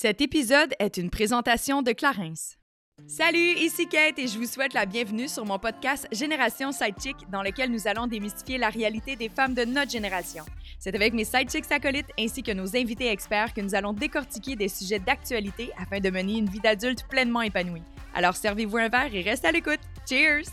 [0.00, 2.54] Cet épisode est une présentation de Clarence.
[3.08, 7.42] Salut, ici Kate et je vous souhaite la bienvenue sur mon podcast Génération Sidechick dans
[7.42, 10.44] lequel nous allons démystifier la réalité des femmes de notre génération.
[10.78, 14.68] C'est avec mes sidechicks acolytes ainsi que nos invités experts que nous allons décortiquer des
[14.68, 17.82] sujets d'actualité afin de mener une vie d'adulte pleinement épanouie.
[18.14, 19.80] Alors servez-vous un verre et restez à l'écoute.
[20.08, 20.44] Cheers!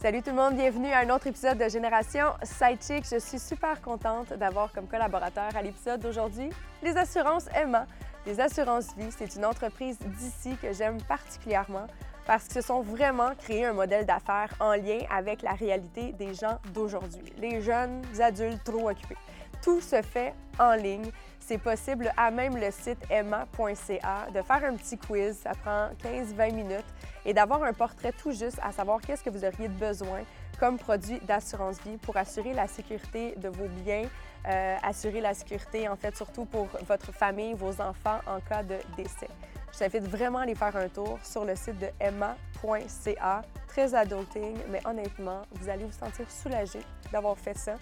[0.00, 3.04] Salut tout le monde, bienvenue à un autre épisode de Génération Sidechick.
[3.10, 6.50] Je suis super contente d'avoir comme collaborateur à l'épisode d'aujourd'hui
[6.84, 7.84] les assurances Emma.
[8.24, 11.88] Les assurances vie, c'est une entreprise d'ici que j'aime particulièrement
[12.24, 16.32] parce qu'ils se sont vraiment créés un modèle d'affaires en lien avec la réalité des
[16.32, 19.16] gens d'aujourd'hui, les jeunes adultes trop occupés.
[19.60, 21.10] Tout se fait en ligne.
[21.40, 26.54] C'est possible à même le site emma.ca de faire un petit quiz, ça prend 15-20
[26.54, 26.86] minutes,
[27.24, 30.20] et d'avoir un portrait tout juste à savoir qu'est-ce que vous auriez besoin
[30.60, 34.04] comme produit d'assurance vie pour assurer la sécurité de vos biens,
[34.48, 38.76] euh, assurer la sécurité, en fait, surtout pour votre famille, vos enfants en cas de
[38.96, 39.28] décès.
[39.72, 43.42] Je t'invite vraiment à aller faire un tour sur le site de emma.ca.
[43.68, 47.76] Très adulting, mais honnêtement, vous allez vous sentir soulagé d'avoir fait ça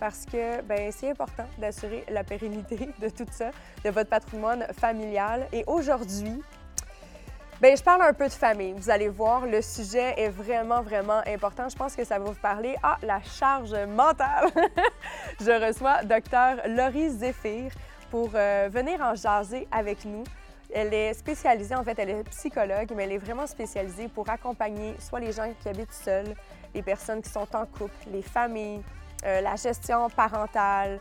[0.00, 3.50] parce que ben, c'est important d'assurer la pérennité de tout ça,
[3.84, 5.46] de votre patrimoine familial.
[5.52, 6.42] Et aujourd'hui,
[7.64, 8.74] ben, je parle un peu de famille.
[8.76, 11.66] Vous allez voir, le sujet est vraiment, vraiment important.
[11.66, 12.76] Je pense que ça va vous parler.
[12.82, 14.50] Ah, la charge mentale.
[15.40, 16.68] je reçois Dr.
[16.68, 17.72] Laurie Zéphir
[18.10, 20.24] pour euh, venir en jaser avec nous.
[20.74, 24.94] Elle est spécialisée, en fait, elle est psychologue, mais elle est vraiment spécialisée pour accompagner
[24.98, 26.34] soit les gens qui habitent seuls,
[26.74, 28.82] les personnes qui sont en couple, les familles,
[29.24, 31.00] euh, la gestion parentale,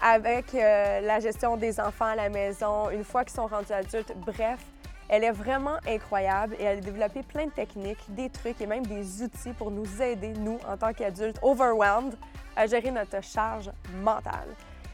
[0.00, 4.14] avec euh, la gestion des enfants à la maison, une fois qu'ils sont rendus adultes.
[4.24, 4.60] Bref,
[5.08, 8.86] elle est vraiment incroyable et elle a développé plein de techniques, des trucs et même
[8.86, 12.14] des outils pour nous aider, nous, en tant qu'adultes overwhelmed,
[12.56, 13.70] à gérer notre charge
[14.02, 14.48] mentale.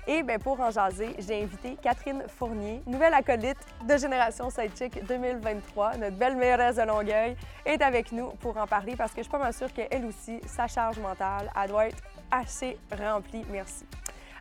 [0.06, 5.98] Et bien, pour en jaser, j'ai invité Catherine Fournier, nouvelle acolyte de Génération Sidechick 2023.
[5.98, 9.31] Notre belle mairesse de Longueuil est avec nous pour en parler parce que je suis
[9.31, 13.44] pas mal sûre qu'elle aussi, sa charge mentale, elle doit être assez remplie.
[13.50, 13.84] Merci.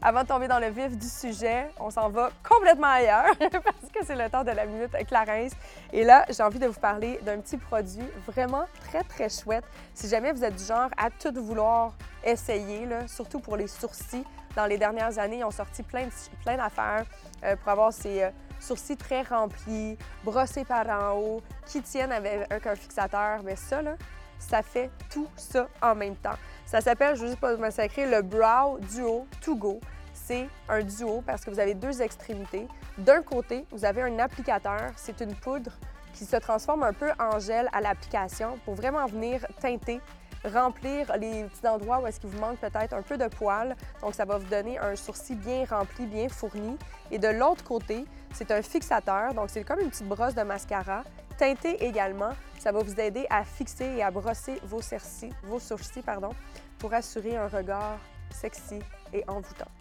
[0.01, 4.05] Avant de tomber dans le vif du sujet, on s'en va complètement ailleurs parce que
[4.05, 5.51] c'est le temps de la minute Clarence.
[5.91, 9.65] Et là, j'ai envie de vous parler d'un petit produit vraiment très, très chouette.
[9.93, 11.93] Si jamais vous êtes du genre à tout vouloir
[12.23, 14.23] essayer, surtout pour les sourcils,
[14.55, 16.07] dans les dernières années, ils ont sorti plein,
[16.43, 17.05] plein d'affaires
[17.43, 18.29] euh, pour avoir ces euh,
[18.59, 23.43] sourcils très remplis, brossés par en haut, qui tiennent avec un, un fixateur.
[23.43, 23.95] Mais ça, là,
[24.39, 26.37] ça fait tout ça en même temps.
[26.69, 29.79] Ça s'appelle, je ne pas massacrer, le Brow Duo To Go.
[30.13, 32.67] C'est un duo parce que vous avez deux extrémités.
[32.99, 34.91] D'un côté, vous avez un applicateur.
[34.95, 35.71] C'est une poudre
[36.13, 39.99] qui se transforme un peu en gel à l'application pour vraiment venir teinter
[40.45, 43.75] remplir les petits endroits où est-ce qu'il vous manque peut-être un peu de poils.
[44.01, 46.77] Donc, ça va vous donner un sourcil bien rempli, bien fourni.
[47.09, 49.33] Et de l'autre côté, c'est un fixateur.
[49.33, 51.03] Donc, c'est comme une petite brosse de mascara,
[51.39, 52.33] teinté également.
[52.59, 56.31] Ça va vous aider à fixer et à brosser vos sourcils, vos sourcils pardon,
[56.77, 57.97] pour assurer un regard
[58.29, 58.79] sexy
[59.13, 59.71] et envoûtant.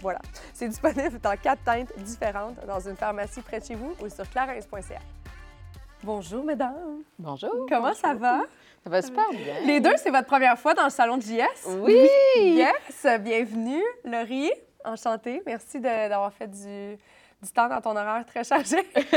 [0.00, 0.18] Voilà.
[0.52, 4.28] C'est disponible dans quatre teintes différentes dans une pharmacie près de chez vous ou sur
[4.28, 4.98] clarence.ca.
[6.02, 7.04] Bonjour, mesdames.
[7.16, 7.66] Bonjour.
[7.68, 8.40] Comment ça va?
[8.82, 9.60] Ça va super bien.
[9.64, 11.68] Les deux, c'est votre première fois dans le salon de JS?
[11.68, 12.08] Oui!
[12.36, 13.20] Yes!
[13.20, 14.50] Bienvenue, Laurie.
[14.84, 15.40] Enchantée.
[15.46, 16.98] Merci d'avoir fait du,
[17.42, 18.76] du temps dans ton horaire très chargé.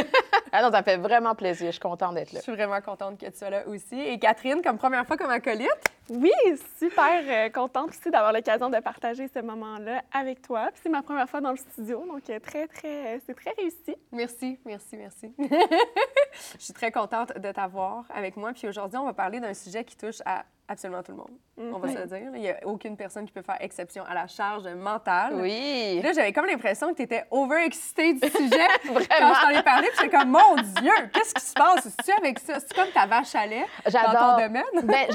[0.51, 1.67] ah non, ça fait vraiment plaisir.
[1.67, 2.39] Je suis contente d'être là.
[2.39, 3.99] Je suis vraiment contente que tu sois là aussi.
[3.99, 5.69] Et Catherine, comme première fois comme acolyte?
[6.09, 6.31] Oui,
[6.77, 10.69] super euh, contente aussi d'avoir l'occasion de partager ce moment-là avec toi.
[10.71, 13.95] Puis c'est ma première fois dans le studio, donc euh, très, très, c'est très réussi.
[14.11, 15.33] Merci, merci, merci.
[15.39, 18.53] Je suis très contente de t'avoir avec moi.
[18.53, 21.73] Puis aujourd'hui, on va parler d'un sujet qui touche à absolument tout le monde.
[21.73, 22.31] On va se le dire.
[22.33, 25.35] Il n'y a aucune personne qui peut faire exception à la charge mentale.
[25.35, 26.01] Oui.
[26.03, 29.87] Là, j'avais comme l'impression que tu étais overexcitée du sujet quand je t'en ai parlé.
[29.87, 31.83] Puis j'étais comme, mon Dieu, qu'est-ce qui se passe?
[31.83, 32.59] C'est-tu avec ça?
[32.59, 34.63] C'est comme ta vache à lait dans ton domaine?
[34.83, 35.07] ben,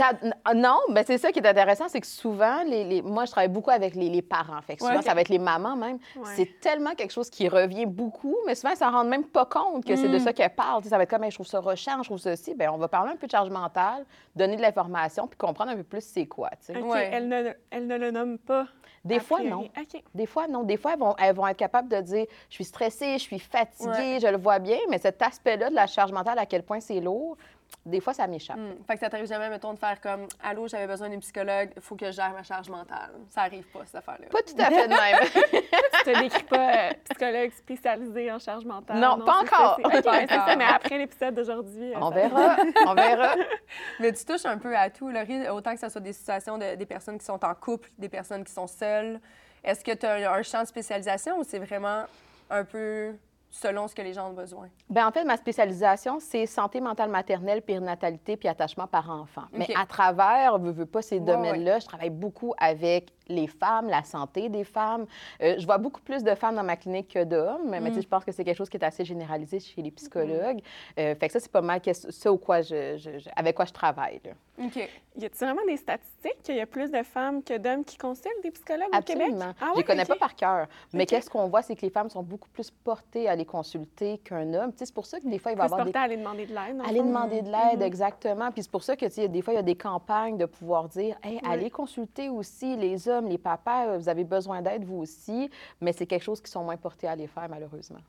[0.54, 3.70] non, ben, c'est ça qui est intéressant, c'est que souvent, les, moi, je travaille beaucoup
[3.70, 4.60] avec les, parents.
[4.62, 5.98] Fait que souvent, ça va être les mamans même.
[6.36, 9.84] C'est tellement quelque chose qui revient beaucoup, mais souvent, ils s'en rendent même pas compte
[9.84, 10.24] que c'est de Mm.
[10.24, 10.84] ça qu'elles parlent.
[10.84, 12.54] ça va être comme, Hey, je trouve ça rochant, je trouve ça aussi.
[12.54, 14.04] Bien, on va parler un peu de charge mentale,
[14.34, 16.50] donner de l'information, puis comprendre un peu plus c'est quoi.
[16.60, 16.76] tu sais.
[16.78, 17.08] OK, Ouais.
[17.12, 18.66] elle, ne, elle ne le nomme pas.
[19.04, 19.70] Des a fois, priori.
[19.76, 19.82] non.
[19.82, 20.02] OK.
[20.14, 20.62] Des fois, non.
[20.62, 23.38] Des fois, elles vont, elles vont être capables de dire Je suis stressée, je suis
[23.38, 24.18] fatiguée, Ouais.
[24.20, 27.00] je le vois bien, mais cet aspect-là de la charge mentale, à quel point c'est
[27.00, 27.36] lourd,
[27.86, 28.58] des fois, ça m'échappe.
[28.58, 28.82] Hmm.
[28.86, 31.82] Fait que ça t'arrive jamais, mettons, de faire comme Allô, j'avais besoin d'une psychologue, il
[31.82, 33.10] faut que je gère ma charge mentale.
[33.28, 34.26] Ça arrive pas, cette affaire-là.
[34.30, 35.62] Pas tout à fait de même.
[36.02, 38.98] Tu te décris pas euh, psychologue spécialisé en charge mentale.
[38.98, 39.80] Non, pas ça, encore.
[39.82, 41.92] Pas ça, mais après l'épisode d'aujourd'hui.
[41.96, 42.56] on ça- verra.
[42.86, 43.34] On verra.
[44.00, 46.74] Mais tu touches un peu à tout, Laurie, autant que ce soit des situations de,
[46.74, 49.20] des personnes qui sont en couple, des personnes qui sont seules.
[49.62, 52.04] Est-ce que tu as un champ de spécialisation ou c'est vraiment
[52.48, 53.14] un peu
[53.50, 54.68] selon ce que les gens ont besoin?
[54.88, 59.44] Bien, en fait, ma spécialisation, c'est santé mentale maternelle, périnatalité puis attachement par enfant.
[59.52, 64.02] Mais à travers, je veux pas ces domaines-là, je travaille beaucoup avec les femmes, la
[64.02, 65.06] santé des femmes.
[65.42, 68.02] Euh, je vois beaucoup plus de femmes dans ma clinique que d'hommes, mais mm.
[68.02, 70.60] je pense que c'est quelque chose qui est assez généralisé chez les psychologues.
[70.98, 72.98] Euh, fait que ça, c'est pas mal ça quoi je,
[73.36, 74.20] avec quoi je travaille.
[74.24, 74.32] Là.
[74.64, 74.88] OK.
[75.20, 78.42] Y a-t-il vraiment des statistiques qu'il y a plus de femmes que d'hommes qui consultent
[78.42, 79.26] des psychologues Absolument.
[79.26, 79.56] au Québec?
[79.60, 80.66] Ah, je ne connais pas par cœur.
[80.94, 84.18] Mais qu'est-ce qu'on voit, c'est que les femmes sont beaucoup plus portées à les consulter
[84.18, 84.72] qu'un homme.
[84.76, 85.92] C'est pour ça que des fois, il va y avoir des...
[85.94, 86.80] à aller demander de l'aide.
[86.86, 87.86] Aller demander de l'aide, mm-hmm.
[87.86, 88.50] exactement.
[88.50, 91.18] Puis c'est pour ça que des fois, il y a des campagnes de pouvoir dire,
[91.22, 95.50] hey, allez consulter aussi les hommes, les papas, vous avez besoin d'aide, vous aussi.
[95.80, 98.00] Mais c'est quelque chose qui sont moins portés à les faire, malheureusement.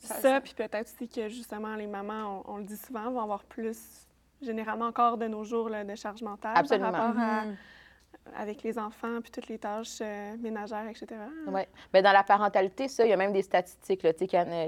[0.00, 3.44] ça, puis peut-être aussi que justement, les mamans, on, on le dit souvent, vont avoir
[3.44, 4.05] plus
[4.42, 6.90] généralement encore de nos jours là, de charge mentale Absolument.
[6.90, 7.54] par rapport à, mm-hmm.
[8.36, 11.06] avec les enfants puis toutes les tâches euh, ménagères, etc.
[11.46, 11.62] Oui.
[11.92, 14.12] Bien, dans la parentalité, ça, il y a même des statistiques là,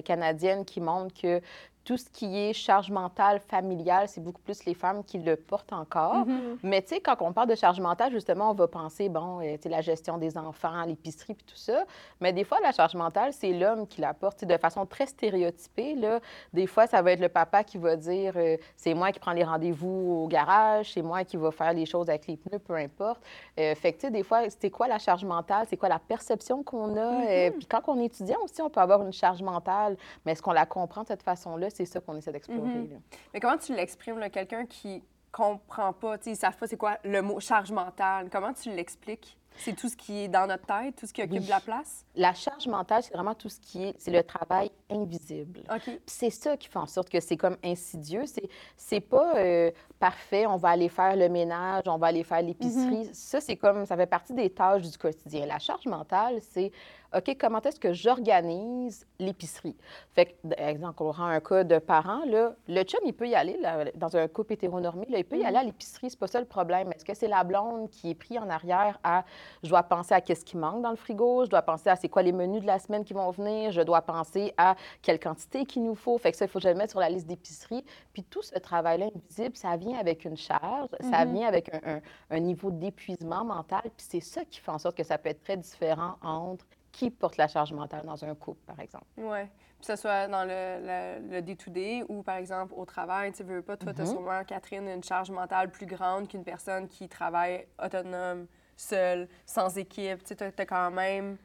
[0.03, 1.41] canadiennes qui montrent que
[1.89, 5.73] tout ce qui est charge mentale familiale, c'est beaucoup plus les femmes qui le portent
[5.73, 6.27] encore.
[6.27, 6.59] Mm-hmm.
[6.63, 9.55] Mais tu sais, quand on parle de charge mentale, justement, on va penser, bon, euh,
[9.55, 11.87] tu sais, la gestion des enfants, l'épicerie, puis tout ça.
[12.21, 15.95] Mais des fois, la charge mentale, c'est l'homme qui la porte de façon très stéréotypée.
[15.95, 16.21] Là.
[16.53, 19.33] Des fois, ça va être le papa qui va dire, euh, c'est moi qui prends
[19.33, 22.75] les rendez-vous au garage, c'est moi qui va faire les choses avec les pneus, peu
[22.75, 23.23] importe.
[23.59, 25.65] Euh, fait que, tu sais, des fois, c'est quoi la charge mentale?
[25.71, 27.23] C'est quoi la perception qu'on a?
[27.23, 27.53] Mm-hmm.
[27.53, 29.97] puis quand on est étudiant aussi, on peut avoir une charge mentale,
[30.27, 31.71] mais est-ce qu'on la comprend de cette façon-là?
[31.79, 32.69] C'est ça qu'on essaie d'explorer.
[32.69, 33.01] Mhm.
[33.33, 37.39] Mais comment tu l'exprimes, quelqu'un qui comprend pas, ils savent pas c'est quoi le mot
[37.39, 39.37] charge mentale, comment tu l'expliques?
[39.57, 42.05] C'est tout ce qui est dans notre tête, tout ce qui occupe de la place?
[42.15, 45.61] La charge mentale, c'est vraiment tout ce qui est, c'est le travail invisible.
[45.71, 46.01] OK.
[46.07, 48.25] c'est ça qui fait en sorte que c'est comme insidieux.
[48.27, 52.43] C'est, c'est pas euh, parfait, on va aller faire le ménage, on va aller faire
[52.43, 53.07] l'épicerie.
[53.07, 53.15] Mhm.
[53.15, 55.47] Ça, c'est comme, ça fait partie des tâches du quotidien.
[55.47, 56.71] La charge mentale, c'est
[57.17, 59.77] OK, comment est-ce que j'organise l'épicerie?
[60.13, 63.35] Fait que, exemple, on rend un cas de parent, là, le chum, il peut y
[63.35, 63.59] aller,
[63.95, 66.45] dans un couple hétéronormé, là, il peut y aller à l'épicerie, c'est pas ça le
[66.45, 66.93] problème.
[66.93, 69.25] Est-ce que c'est la blonde qui est pris en arrière à
[69.63, 72.11] je dois penser à qu'est-ce qui manque dans le frigo, je dois penser à c'est
[72.11, 75.65] quoi les menus de la semaine qui vont venir, je dois penser à quelle quantité
[75.65, 76.19] qu'il nous faut.
[76.19, 77.85] Fait que ça, il faut que je le mette sur la liste d'épicerie.
[78.13, 81.33] Puis tout ce travail-là invisible, ça vient avec une charge, ça mm-hmm.
[81.33, 83.83] vient avec un, un niveau d'épuisement mental.
[83.83, 86.67] Puis c'est ça qui fait en sorte que ça peut être très différent entre
[86.99, 89.07] qui porte la charge mentale dans un couple, par exemple.
[89.17, 89.45] Oui.
[89.79, 93.33] Que ce soit dans le, day-to-day ou, par exemple, au travail.
[93.33, 94.11] Tu veux pas, toi, tu as mm-hmm.
[94.11, 98.47] sûrement, Catherine, une charge mentale plus grande qu'une personne qui travaille autonome,
[98.77, 100.25] seule, sans équipe.
[100.25, 101.37] Tu as, quand même.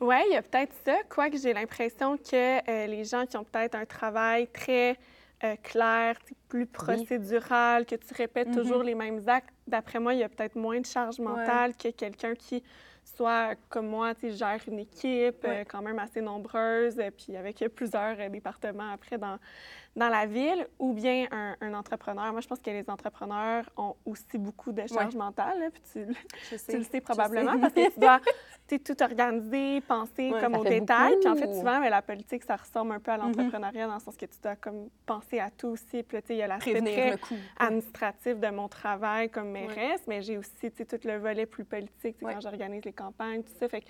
[0.00, 3.44] Oui, il y a peut-être ça, quoique j'ai l'impression que euh, les gens qui ont
[3.44, 4.96] peut-être un travail très
[5.42, 6.16] euh, clair,
[6.48, 8.54] plus procédural, que tu répètes mm-hmm.
[8.54, 11.88] toujours les mêmes actes, d'après moi, il y a peut-être moins de charge mentale que
[11.90, 12.62] quelqu'un qui
[13.04, 18.16] soit comme moi, tu gère une équipe euh, quand même assez nombreuse, puis avec plusieurs
[18.30, 19.38] départements après dans,
[19.98, 22.32] dans la ville, ou bien un, entrepreneur.
[22.32, 26.78] Moi, je pense que les entrepreneurs ont aussi beaucoup de charge mentale, puis tu, tu,
[26.78, 28.20] le sais probablement, parce que tu dois
[28.84, 31.16] tout organiser, penser comme au détail.
[31.20, 33.20] Puis en fait, souvent, mais la politique, ça ressemble un peu à mm-hmm.
[33.20, 36.02] l'entrepreneuriat dans le sens que tu dois comme penser à tout aussi.
[36.02, 37.18] Puis il y a l'aspect très
[37.58, 42.40] administratif de mon travail comme mairesse, mais j'ai aussi tout le volet plus politique, quand
[42.40, 43.68] j'organise les campagnes, tout ça.
[43.68, 43.86] Fait que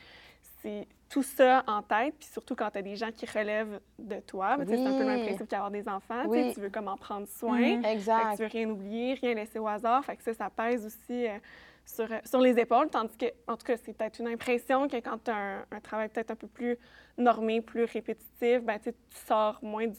[0.63, 4.21] c'est tout ça en tête, puis surtout quand tu as des gens qui relèvent de
[4.21, 4.57] toi.
[4.67, 6.25] C'est un peu le même principe qu'avoir des enfants.
[6.31, 7.61] Tu veux comment prendre soin.
[7.61, 7.87] Mm-hmm.
[7.87, 8.37] exact.
[8.37, 10.05] tu veux rien oublier, rien laisser au hasard.
[10.05, 11.39] Fait que ça, ça pèse aussi euh,
[11.87, 12.91] sur, sur, les épaules.
[12.91, 16.09] Tandis que, en tout cas, c'est peut-être une impression que quand tu as un, travail
[16.09, 16.77] peut-être un peu plus
[17.17, 18.93] normé, plus répétitif, ben, tu
[19.27, 19.99] sors moins du.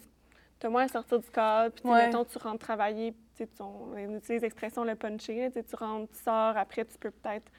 [0.60, 4.42] Tu as moins à sortir du cadre, puis mettons, tu rentres travailler, tu on utilise
[4.42, 7.50] l'expression le puncher, tu rentres, tu sors, après, tu peux peut-être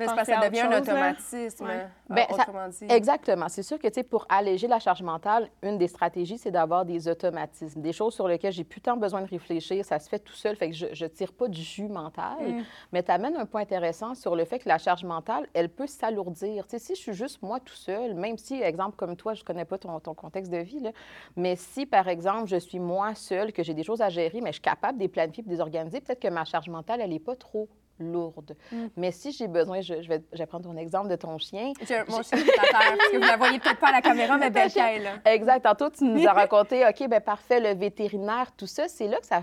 [0.00, 2.86] mais parce que ça devient un automatisme, euh, ben, autrement dit.
[2.88, 3.48] Exactement.
[3.48, 6.84] C'est sûr que, tu sais, pour alléger la charge mentale, une des stratégies, c'est d'avoir
[6.84, 9.84] des automatismes, des choses sur lesquelles j'ai plus tant besoin de réfléchir.
[9.84, 12.38] Ça se fait tout seul, fait que je ne tire pas du jus mental.
[12.40, 12.64] Mm.
[12.92, 15.86] Mais tu amènes un point intéressant sur le fait que la charge mentale, elle peut
[15.86, 16.66] s'alourdir.
[16.66, 19.44] Tu sais, si je suis juste moi tout seul, même si, exemple comme toi, je
[19.44, 20.90] connais pas ton, ton contexte de vie, là,
[21.36, 24.50] mais si, par exemple, je suis moi seule, que j'ai des choses à gérer, mais
[24.50, 27.00] je suis capable de les planifier et de les organiser, peut-être que ma charge mentale,
[27.00, 27.68] elle n'est pas trop
[28.00, 28.56] lourde.
[28.72, 28.86] Mm.
[28.96, 31.72] Mais si j'ai besoin, je, vais, prendre ton exemple de ton chien.
[32.08, 34.02] mon chien est à terre, parce que vous ne la voyez peut-être pas à la
[34.02, 35.12] caméra, mais belle là.
[35.24, 35.62] Exact.
[35.62, 39.26] Tantôt, tu nous as raconté, OK, ben parfait, le vétérinaire, tout ça, c'est là que
[39.26, 39.42] ça...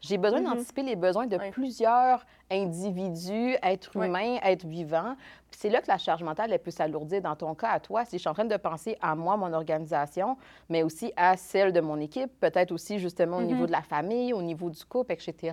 [0.00, 0.46] J'ai besoin Mhm.
[0.46, 4.06] d'anticiper les besoins de plusieurs individus, êtres Ouais.
[4.06, 5.16] humains, êtres vivants.
[5.54, 7.22] Puis c'est là que la charge mentale, elle peut s'alourdir.
[7.22, 9.52] Dans ton cas, à toi, si je suis en train de penser à moi, mon
[9.52, 10.36] organisation,
[10.68, 13.46] mais aussi à celle de mon équipe, peut-être aussi justement au Mhm.
[13.46, 15.32] niveau de la famille, au niveau du couple, etc.
[15.38, 15.52] Puis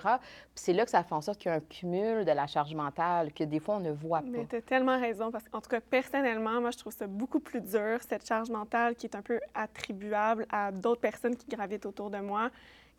[0.56, 2.74] c'est là que ça fait en sorte qu'il y a un cumul de la charge
[2.74, 4.46] mentale que des fois, on ne voit Mais pas.
[4.50, 7.62] tu as tellement raison, parce qu'en tout cas, personnellement, moi, je trouve ça beaucoup plus
[7.62, 12.10] dur, cette charge mentale qui est un peu attribuable à d'autres personnes qui gravitent autour
[12.10, 12.50] de moi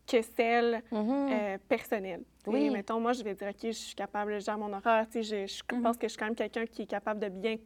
[0.07, 1.29] que celle Mhm.
[1.33, 2.23] euh, personnelle.
[2.47, 2.71] Oui.
[2.71, 5.07] Mettons, moi, je vais dire, OK, je suis capable, je gère mon horaire.
[5.11, 5.83] Tu sais, je, je Mhm.
[5.83, 7.57] pense que je suis quand même quelqu'un qui est capable de bien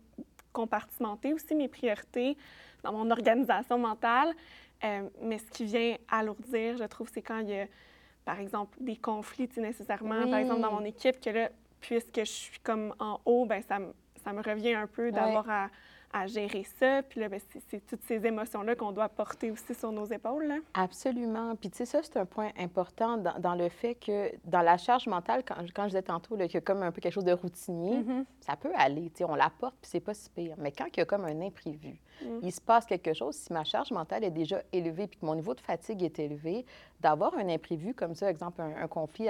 [0.52, 2.36] compartimenter aussi mes priorités
[2.82, 4.34] dans mon organisation mentale.
[4.84, 7.66] Euh, mais ce qui vient alourdir, je trouve, c'est quand il y a,
[8.24, 10.28] par exemple, des conflits, tu sais, nécessairement.
[10.28, 11.48] Par exemple, dans mon équipe, que là,
[11.80, 15.48] puisque je suis comme en haut, ben ça, me- ça me revient un peu d'avoir
[15.48, 15.68] à,
[16.18, 17.02] à gérer ça.
[17.02, 20.46] Puis là, ben, c'est- toutes ces émotions-là qu'on doit porter aussi sur nos épaules.
[20.46, 20.56] Là.
[20.74, 21.54] Absolument.
[21.56, 24.78] Puis tu sais, ça, c'est un point important dans, dans le fait que dans la
[24.78, 27.24] charge mentale, quand, quand je disais tantôt qu'il y a comme un peu quelque chose
[27.24, 28.24] de routinier, Mhm.
[28.40, 29.10] ça peut aller.
[29.10, 30.54] Tu sais, on la porte, puis c'est pas si pire.
[30.58, 32.38] Mais quand il y a comme un imprévu, Mm.
[32.42, 35.34] il se passe quelque chose, si ma charge mentale est déjà élevée, puis que mon
[35.34, 36.64] niveau de fatigue est élevé,
[37.00, 39.28] d'avoir un imprévu comme ça, exemple un, conflit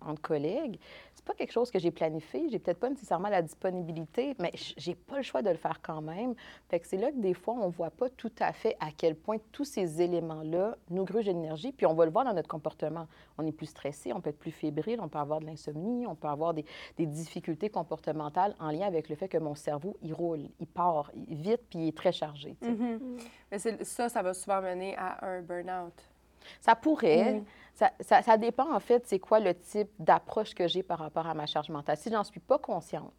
[0.00, 0.78] entre collègues,
[1.14, 2.48] c'est pas quelque chose que j'ai planifié.
[2.48, 6.00] J'ai peut-être pas nécessairement la disponibilité, mais j'ai pas le choix de le faire quand
[6.00, 6.34] même.
[6.68, 9.36] Fait c'est là que des fois, on voit pas tout à fait à quel point
[9.52, 13.06] tous ces éléments-là nous grugent de l'énergie, puis on va le voir dans notre comportement.
[13.38, 16.14] On est plus stressé, on peut être plus fébrile, on peut avoir de l'insomnie, on
[16.14, 16.64] peut avoir des,
[16.98, 21.62] difficultés comportementales en lien avec le fait que mon cerveau, il roule, il part vite,
[21.68, 22.56] puis il est très chargé.
[22.62, 23.18] Mhm.
[23.50, 26.11] Mais ça, ça va souvent mener à un burn-out.
[26.60, 27.42] Ça pourrait.
[27.74, 31.26] Ça, ça- ça dépend, en fait, c'est quoi le type d'approche que j'ai par rapport
[31.26, 31.96] à ma charge mentale.
[31.96, 33.12] Si j'en suis pas consciente,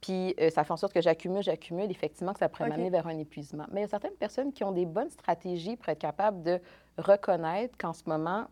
[0.00, 2.70] puis euh, ça fait en sorte que j'accumule, j'accumule, effectivement, que ça pourrait OK.
[2.70, 3.66] m'amener vers un épuisement.
[3.70, 6.60] Mais il y a certaines personnes qui ont des bonnes stratégies pour être capables de
[6.96, 8.46] reconnaître qu'en ce moment,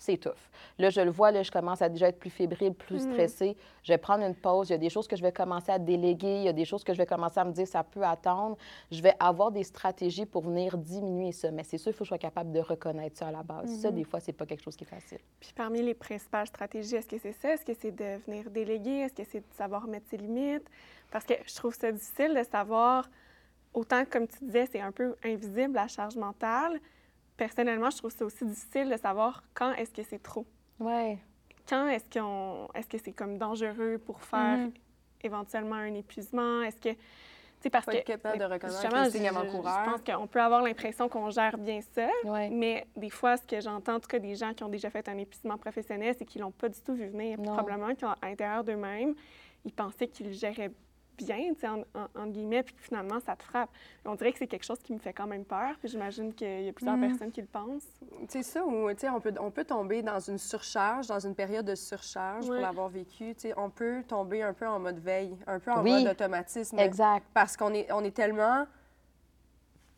[0.00, 0.32] c'est tough.
[0.78, 3.12] Là, je le vois, là, je commence à déjà être plus fébrile, plus Mhm.
[3.12, 3.56] stressée.
[3.82, 4.70] Je vais prendre une pause.
[4.70, 6.36] Il y a des choses que je vais commencer à déléguer.
[6.38, 8.56] Il y a des choses que je vais commencer à me dire, ça peut attendre.
[8.90, 11.50] Je vais avoir des stratégies pour venir diminuer ça.
[11.50, 13.70] Mais c'est sûr, il faut que je sois capable de reconnaître ça à la base.
[13.78, 13.96] Ça, Mhm.
[13.96, 15.18] des fois, c'est pas quelque chose qui est facile.
[15.38, 17.52] Puis parmi les principales stratégies, est-ce que c'est ça?
[17.52, 19.00] Est-ce que c'est de venir déléguer?
[19.00, 20.66] Est-ce que c'est de savoir mettre ses limites?
[21.10, 23.10] Parce que je trouve ça difficile de savoir,
[23.74, 26.80] autant comme tu disais, c'est un peu invisible la charge mentale.
[27.40, 30.44] Personnellement, je trouve ça aussi difficile de savoir quand est-ce que c'est trop.
[30.78, 31.16] Ouais.
[31.66, 34.72] Quand est-ce qu'on est-ce que c'est comme dangereux pour faire Mhm.
[35.24, 36.60] éventuellement un épuisement?
[36.60, 36.90] Est-ce que.
[36.90, 36.98] Tu
[37.62, 38.02] sais, parce Faut que.
[38.02, 39.84] capable de reconnaître justement, les signes je- avant-coureurs.
[39.86, 42.08] Je pense qu'on peut avoir l'impression qu'on gère bien ça.
[42.24, 42.50] Ouais.
[42.50, 45.08] Mais des fois, ce que j'entends, en tout cas des gens qui ont déjà fait
[45.08, 47.38] un épuisement professionnel, c'est qu'ils l'ont pas du tout vu venir.
[47.38, 47.54] Non.
[47.54, 49.14] Probablement qu'à l'intérieur d'eux-mêmes,
[49.64, 50.72] ils pensaient qu'ils géraient
[51.24, 53.70] bien, tu sais, en, en- entre guillemets, puis que finalement, ça te frappe.
[54.04, 56.62] On dirait que c'est quelque chose qui me fait quand même peur, puis j'imagine qu'il
[56.64, 57.08] y a plusieurs Mhm.
[57.08, 57.86] personnes qui le pensent.
[58.28, 61.34] C'est ça, ou tu sais, on peut, on peut tomber dans une surcharge, dans une
[61.34, 62.56] période de surcharge Ouais.
[62.56, 63.34] pour l'avoir vécu.
[63.34, 65.92] Tu sais, on peut tomber un peu en mode veille, un peu en Oui.
[65.92, 66.78] mode automatisme.
[66.78, 67.24] Exact.
[67.34, 68.66] Parce qu'on est, on est tellement,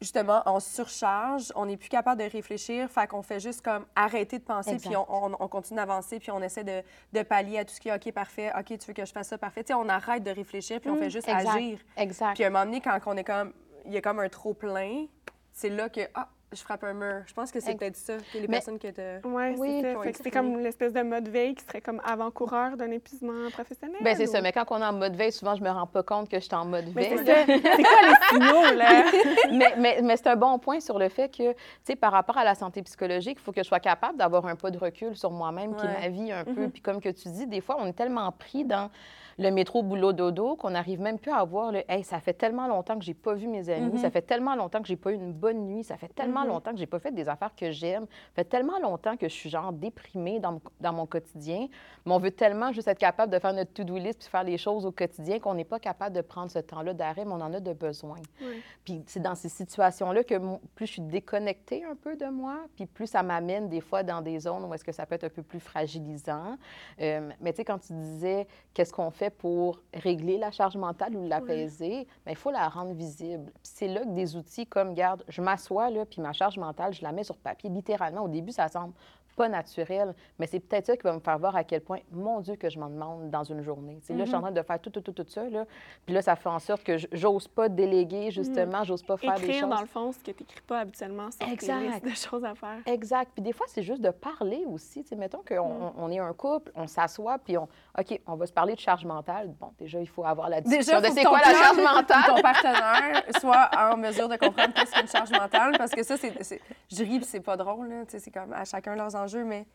[0.02, 4.38] justement, en surcharge, on n'est plus capable de réfléchir, fait qu'on fait juste comme arrêter
[4.38, 4.88] de penser, Exact.
[4.88, 6.82] puis on, on- on continue d'avancer, puis on essaie de,
[7.12, 9.28] de pallier à tout ce qui est OK, parfait, OK, tu veux que je fasse
[9.28, 9.62] ça, parfait.
[9.64, 11.56] Tu sais, on arrête de réfléchir, puis on fait juste exact.
[11.56, 11.78] agir.
[11.96, 12.34] Exact.
[12.34, 13.52] Puis à un moment donné, quand on est comme,
[13.86, 15.06] il y a comme un trop plein,
[15.52, 17.22] c'est là que, ah, je frappe un mur.
[17.26, 19.76] Je pense que c'est peut-être ça, que les Mais- personnes que tu Oui, Oui, c'est
[19.76, 19.88] qui ça.
[19.88, 20.30] Fait que exprimé.
[20.32, 23.96] comme l'espèce de mode veille qui serait comme avant-coureur d'un épuisement professionnel.
[24.02, 24.40] Ben c'est ça.
[24.40, 26.44] Mais quand on est en mode veille, souvent, je me rends pas compte que je
[26.44, 27.18] suis en mode Mais veille.
[27.18, 27.44] c'est ça.
[27.46, 29.04] C'est quoi les signaux, là?
[29.52, 32.38] mais mais, mais c'est un bon point sur le fait que, tu sais, par rapport
[32.38, 35.16] à la santé psychologique, il faut que je sois capable d'avoir un pas de recul
[35.16, 36.00] sur moi-même, puis Ouais.
[36.02, 36.62] ma vie un peu.
[36.62, 36.70] Mhm.
[36.70, 38.90] Puis comme que tu dis, des fois, on est tellement pris dans
[39.38, 42.66] le métro boulot dodo qu'on n'arrive même plus à voir le hey ça fait tellement
[42.68, 43.98] longtemps que j'ai pas vu mes amis Mhm.
[43.98, 46.48] ça fait tellement longtemps que j'ai pas eu une bonne nuit ça fait tellement Mhm.
[46.48, 49.34] longtemps que j'ai pas fait des affaires que j'aime ça fait tellement longtemps que je
[49.34, 51.68] suis genre déprimée dans, dans mon quotidien
[52.04, 54.58] mais on veut tellement juste être capable de faire notre to-do list puis faire les
[54.58, 57.52] choses au quotidien qu'on n'est pas capable de prendre ce temps-là d'arrêt mais on en
[57.52, 58.56] a de besoin Ouais.
[58.84, 60.34] puis c'est dans ces situations-là que
[60.74, 64.20] plus je suis déconnectée un peu de moi, puis plus ça m'amène des fois dans
[64.20, 66.56] des zones où est-ce que ça peut être un peu plus fragilisant.
[67.00, 71.16] Euh, mais tu sais, quand tu disais qu'est-ce qu'on fait pour régler la charge mentale
[71.16, 73.52] ou l'apaiser, bien, il faut la rendre visible.
[73.62, 77.02] C'est là que des outils comme, garde, je m'assois là, puis ma charge mentale, je
[77.02, 77.70] la mets sur papier.
[77.70, 78.94] Littéralement, au début, ça semble
[79.36, 82.40] pas naturel, mais c'est peut-être ça qui va me faire voir à quel point, mon
[82.40, 83.98] Dieu, que je m'en demande dans une journée.
[84.02, 85.64] C'est là, je suis en train de faire tout, tout, tout, tout ça, là.
[86.06, 89.44] Puis là, ça fait en sorte que j'ose pas déléguer, justement, j'ose pas faire des
[89.44, 89.70] Écrire, choses.
[89.70, 91.80] dans le fond, ce que tu n'écris pas habituellement Exact.
[91.80, 92.78] listes de choses à faire.
[92.86, 93.30] Exact.
[93.34, 95.02] Puis des fois, c'est juste de parler aussi.
[95.04, 98.46] Sais, mettons qu'on on- on est un couple, on s'assoit, puis on, OK, on va
[98.46, 99.52] se parler de charge mentale.
[99.60, 102.22] Bon, déjà, il faut avoir la discussion de faut c'est quoi la charge mentale.
[102.26, 106.42] ton partenaire soit en mesure de comprendre qu'est-ce qu'une charge mentale, parce que ça, c'est,
[106.42, 106.60] c'est-
[106.90, 109.66] je ris, c'est pas drôle, là, tu sais, c'est comme à chacun leurs enjeux, mais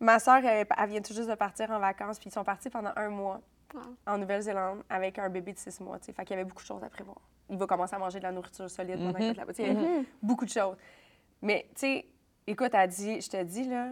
[0.00, 2.68] Ma soeur, elle, elle vient tout juste de partir en vacances, puis ils sont partis
[2.70, 3.40] pendant un mois
[3.74, 3.80] Wow.
[4.06, 5.98] en Nouvelle-Zélande avec un bébé de six mois.
[5.98, 6.12] tu sais.
[6.12, 7.16] Fait qu'il y avait beaucoup de choses à prévoir.
[7.48, 9.52] Il va commencer à manger de la nourriture solide pendant qu'il est là-bas.
[9.54, 10.76] Tu sais, il y a Beaucoup de choses.
[11.40, 12.06] Mais, tu sais,
[12.46, 13.88] écoute, elle dit, je te dis, là,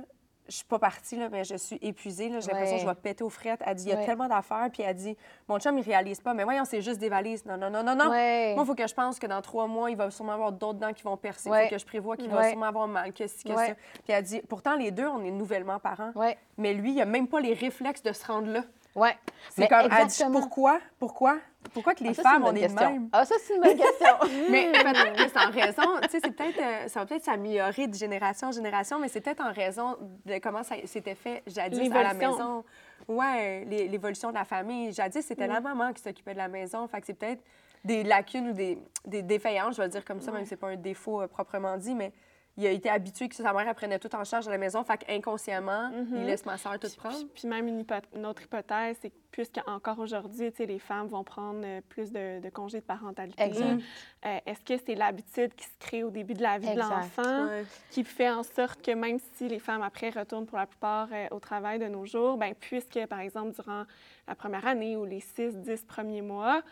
[0.51, 2.25] je suis pas partie, là, mais je suis épuisée.
[2.29, 3.61] J'ai l'impression que je vais péter aux frettes.
[3.65, 4.05] Elle dit, il y a Ouais.
[4.05, 4.69] tellement d'affaires.
[4.73, 5.17] Puis elle dit,
[5.49, 6.35] mon chum, il réalise pas.
[6.35, 7.45] Mais voyons, c'est juste des valises.
[7.47, 8.11] Non, non, non, non, non.
[8.11, 8.53] Ouais.
[8.55, 10.79] Moi, il faut que je pense que dans trois mois, il va sûrement avoir d'autres
[10.81, 11.49] dents qui vont percer.
[11.49, 13.75] Il faut que je prévoie qu'il va sûrement avoir mal, que ci, que ça.
[14.05, 16.13] Puis elle dit, pourtant, les deux, on est nouvellement parents.
[16.59, 18.63] Mais lui, il a même pas les réflexes de se rendre là.
[18.97, 19.17] Ouais.
[19.51, 20.81] C'est Mais comme, elle dit, pourquoi?
[20.99, 21.39] Pourquoi?
[21.73, 22.91] Pourquoi que les Ah, ça, femmes, une on est de question.
[22.91, 23.09] même?
[23.13, 24.15] Ah, ça, c'est une bonne question.
[24.51, 27.87] Mais peut-être que c'est en raison, tu sais, c'est peut-être, euh, ça va peut-être s'améliorer
[27.87, 31.91] de génération en génération, mais c'est peut-être en raison de comment ça s'était fait jadis
[31.93, 32.65] à la maison.
[33.07, 34.93] Ouais, l'é- l'évolution de la famille.
[34.93, 36.87] Jadis, c'était la maman qui s'occupait de la maison.
[36.89, 37.43] Fait que c'est peut-être
[37.85, 40.57] des lacunes ou des, des défaillances, je vais le dire comme ça, même si c'est
[40.57, 42.13] pas un défaut euh, proprement dit, mais
[42.57, 44.83] il a été habitué que sa mère elle prenait tout en charge à la maison.
[44.85, 47.17] Fait qu'inconsciemment, il laisse ma soeur tout prendre.
[47.17, 51.23] Puis, puis même une, autre hypothèse, c'est que puisqu'encore aujourd'hui, tu sais, les femmes vont
[51.23, 53.81] prendre euh, plus de, de congés de parentalité, Exact.
[54.27, 57.47] euh, est-ce que c'est l'habitude qui se crée au début de la vie de l'enfant
[57.47, 57.65] Ouais.
[57.91, 61.29] qui fait en sorte que même si les femmes après retournent pour la plupart euh,
[61.31, 63.85] au travail de nos jours, ben puisque par exemple durant
[64.27, 66.63] la première année ou les 6, 10 premiers mois,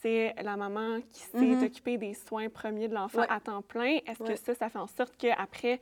[0.00, 1.62] c'est la maman qui s'est Mhm.
[1.64, 3.26] occupée des soins premiers de l'enfant Ouais.
[3.30, 3.98] à temps plein.
[4.06, 4.30] Est-ce Ouais.
[4.34, 5.80] que ça, ça fait en sorte qu'après,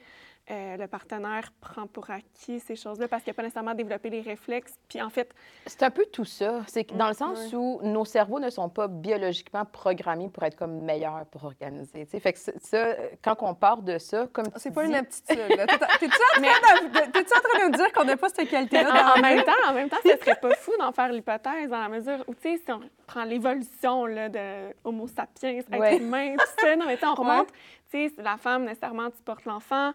[0.52, 4.20] euh, le partenaire prend pour acquis ces choses-là parce qu'il n'a pas nécessairement développé les
[4.20, 4.74] réflexes?
[4.88, 5.32] Puis en fait,
[5.66, 6.60] C'est un peu tout ça.
[6.68, 10.80] C'est dans le sens où nos cerveaux ne sont pas biologiquement programmés pour être comme
[10.82, 12.04] meilleurs pour organiser.
[12.04, 12.20] tu sais.
[12.20, 15.38] Fait que c'est- ça, quand on part de ça, comme C'est pas dis- une aptitude.
[15.56, 15.66] là.
[15.66, 18.48] T'es- T'es-tu en, train de- t'es-tu en train de me dire qu'on n'a pas cette
[18.50, 19.14] qualité-là?
[19.14, 21.80] en, en même temps, en même temps, ce serait pas fou d'en faire l'hypothèse dans
[21.80, 25.96] la mesure où, tu sais, si on prend l'évolution là, de Homo sapiens, être Ouais.
[25.98, 27.48] humain, tout ça, non, mais tu sais, on remonte,
[27.90, 29.92] tu sais, la femme, nécessairement, tu portes l'enfant,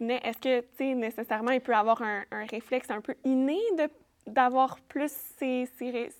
[0.00, 3.90] est-ce que, tu sais, nécessairement, il peut avoir un, un réflexe un peu inné de-
[4.32, 6.10] d'avoir plus ces, ces,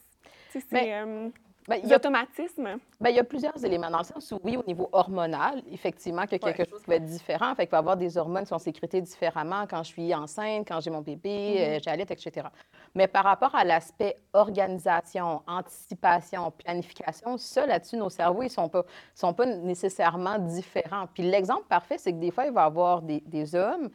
[0.70, 1.28] Mais- euh,
[1.66, 2.78] Ben, il y a automatismes?
[3.00, 3.90] Ben, il y a plusieurs éléments.
[3.90, 6.90] Dans le sens où, oui, au niveau hormonal, effectivement, qu'il y a quelque chose qui
[6.90, 7.54] va être différent.
[7.54, 10.68] Fait qu'il va y avoir des hormones qui sont sécrétées différemment quand je suis enceinte,
[10.68, 12.48] quand j'ai mon bébé, euh, j'allaite, etc.
[12.94, 18.68] Mais par rapport à l'aspect organisation, anticipation, planification, ça, là-dessus, nos cerveaux, ils ne sont
[18.68, 21.06] pas, sont pas nécessairement différents.
[21.14, 23.88] Puis l'exemple parfait, c'est que des fois, il va y avoir des, des hommes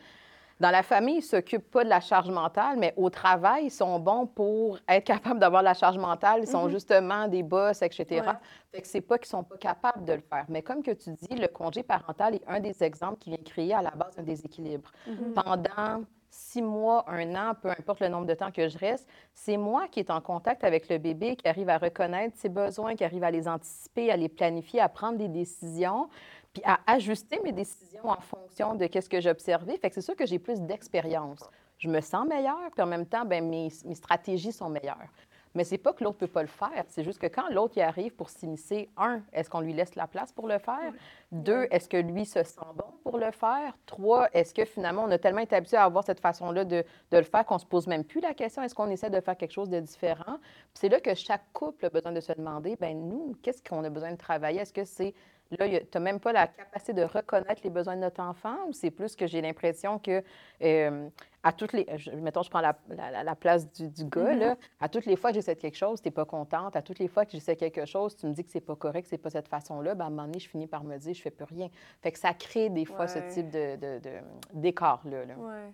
[0.60, 3.72] dans la famille, ils ne s'occupent pas de la charge mentale, mais au travail, ils
[3.72, 6.42] sont bons pour être capables d'avoir la charge mentale.
[6.44, 8.06] Ils sont justement des boss, etc.
[8.10, 8.34] Ouais.
[8.74, 10.46] Fait que c'est pas qu'ils sont pas capables de le faire.
[10.50, 13.74] Mais comme que tu dis, le congé parental est un des exemples qui vient créer
[13.74, 14.92] à la base un déséquilibre.
[15.34, 19.58] Pendant six mois, un an, peu importe le nombre de temps que je reste, c'est
[19.58, 23.04] moi qui est en contact avec le bébé, qui arrive à reconnaître ses besoins, qui
[23.04, 26.10] arrive à les anticiper, à les planifier, à prendre des décisions,
[26.54, 29.78] puis à ajuster mes décisions en fonction de qu'est-ce que j'ai observé.
[29.78, 31.50] Fait que c'est sûr que j'ai plus d'expérience.
[31.78, 35.10] Je me sens meilleure, puis en même temps, ben, mes, mes stratégies sont meilleures.
[35.56, 36.84] Mais c'est pas que l'autre peut pas le faire.
[36.90, 40.06] C'est juste que quand l'autre y arrive pour s'immiscer, un, est-ce qu'on lui laisse la
[40.06, 40.94] place pour le faire?
[41.32, 43.76] Deux, est-ce que lui se sent bon pour le faire?
[43.86, 47.18] Trois, est-ce que finalement, on a tellement été habitué à avoir cette façon-là de, de
[47.18, 49.54] le faire qu'on se pose même plus la question, est-ce qu'on essaie de faire quelque
[49.54, 50.38] chose de différent?
[50.40, 53.84] Puis c'est là que chaque couple a besoin de se demander, ben nous, qu'est-ce qu'on
[53.84, 54.60] a besoin de travailler?
[54.60, 55.16] Est-ce que c'est
[55.52, 58.74] Là, tu n'as même pas la capacité de reconnaître les besoins de notre enfant ou
[58.74, 60.24] c'est plus que j'ai l'impression que,
[60.62, 61.10] euh,
[61.42, 61.88] à toutes les.
[61.98, 64.56] je- mettons, je prends la, la- la- la place du, du gars, là.
[64.80, 66.76] À toutes les fois que j'essaie de quelque chose, tu n'es pas contente.
[66.76, 69.04] À toutes les fois que j'essaie quelque chose, tu me dis que c'est pas correct,
[69.04, 69.96] que c'est pas cette façon-là.
[69.96, 71.70] Ben, à un moment donné, je finis par me dire, je fais plus rien.
[72.02, 74.22] Fait que ça crée des fois ce type de, de- de-
[74.54, 75.26] d'écart-là.
[75.26, 75.36] là.
[75.36, 75.74] Ouais.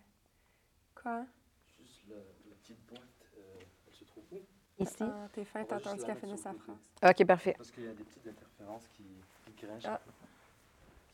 [1.02, 1.26] Quoi?
[1.82, 3.02] Juste la, la petite boîte,
[3.38, 3.42] euh,
[3.88, 4.38] elle se trouve où?
[4.78, 4.96] Ici.
[5.02, 6.92] Ah, t'es fin, On t'as entendu qu'elle finisse sa phrase.
[7.04, 7.54] OK, parfait.
[7.58, 9.04] Parce qu'il y a des petites interférences qui,
[9.66, 9.86] grinchent.
[9.88, 10.00] Ah.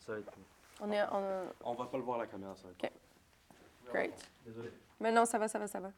[0.06, 0.32] Ça va être
[0.80, 1.42] On est, on a...
[1.64, 2.90] On va pas le voir à la caméra, ça va être OK.
[3.92, 4.30] Great.
[4.46, 4.70] Désolé.
[5.00, 5.90] Mais non, ça va, ça va, ça va.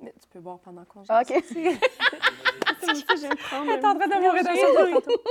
[0.00, 1.44] Mais tu peux boire pendant qu'on Ah, OK.
[1.48, 1.62] C'est
[2.86, 3.70] comme ça, je vais me prendre.
[3.70, 4.66] Elle est en train de mourir de ça
[5.00, 5.22] tantôt.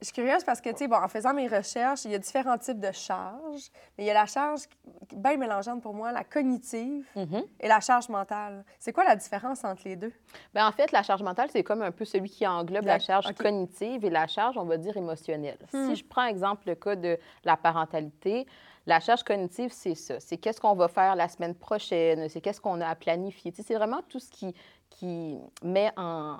[0.00, 2.18] Je suis curieuse parce que, tu sais, bon, en faisant mes recherches, il y a
[2.18, 3.68] différents types de charges.
[3.98, 4.62] Mais il y a la charge
[5.14, 7.42] bien mélangeante pour moi, la cognitive Mhm.
[7.60, 8.64] et la charge mentale.
[8.78, 10.12] C'est quoi la différence entre les deux?
[10.54, 13.30] Ben, en fait, la charge mentale, c'est comme un peu celui qui englobe la charge
[13.34, 15.58] cognitive et la charge, on va dire, émotionnelle.
[15.74, 15.88] Hmm.
[15.90, 18.46] Si je prends exemple le cas de la parentalité,
[18.86, 20.18] la charge cognitive, c'est ça.
[20.18, 23.52] C'est qu'est-ce qu'on va faire la semaine prochaine, c'est qu'est-ce qu'on a à planifier.
[23.52, 24.54] Tu sais, c'est vraiment tout ce qui,
[24.90, 26.36] qui met en,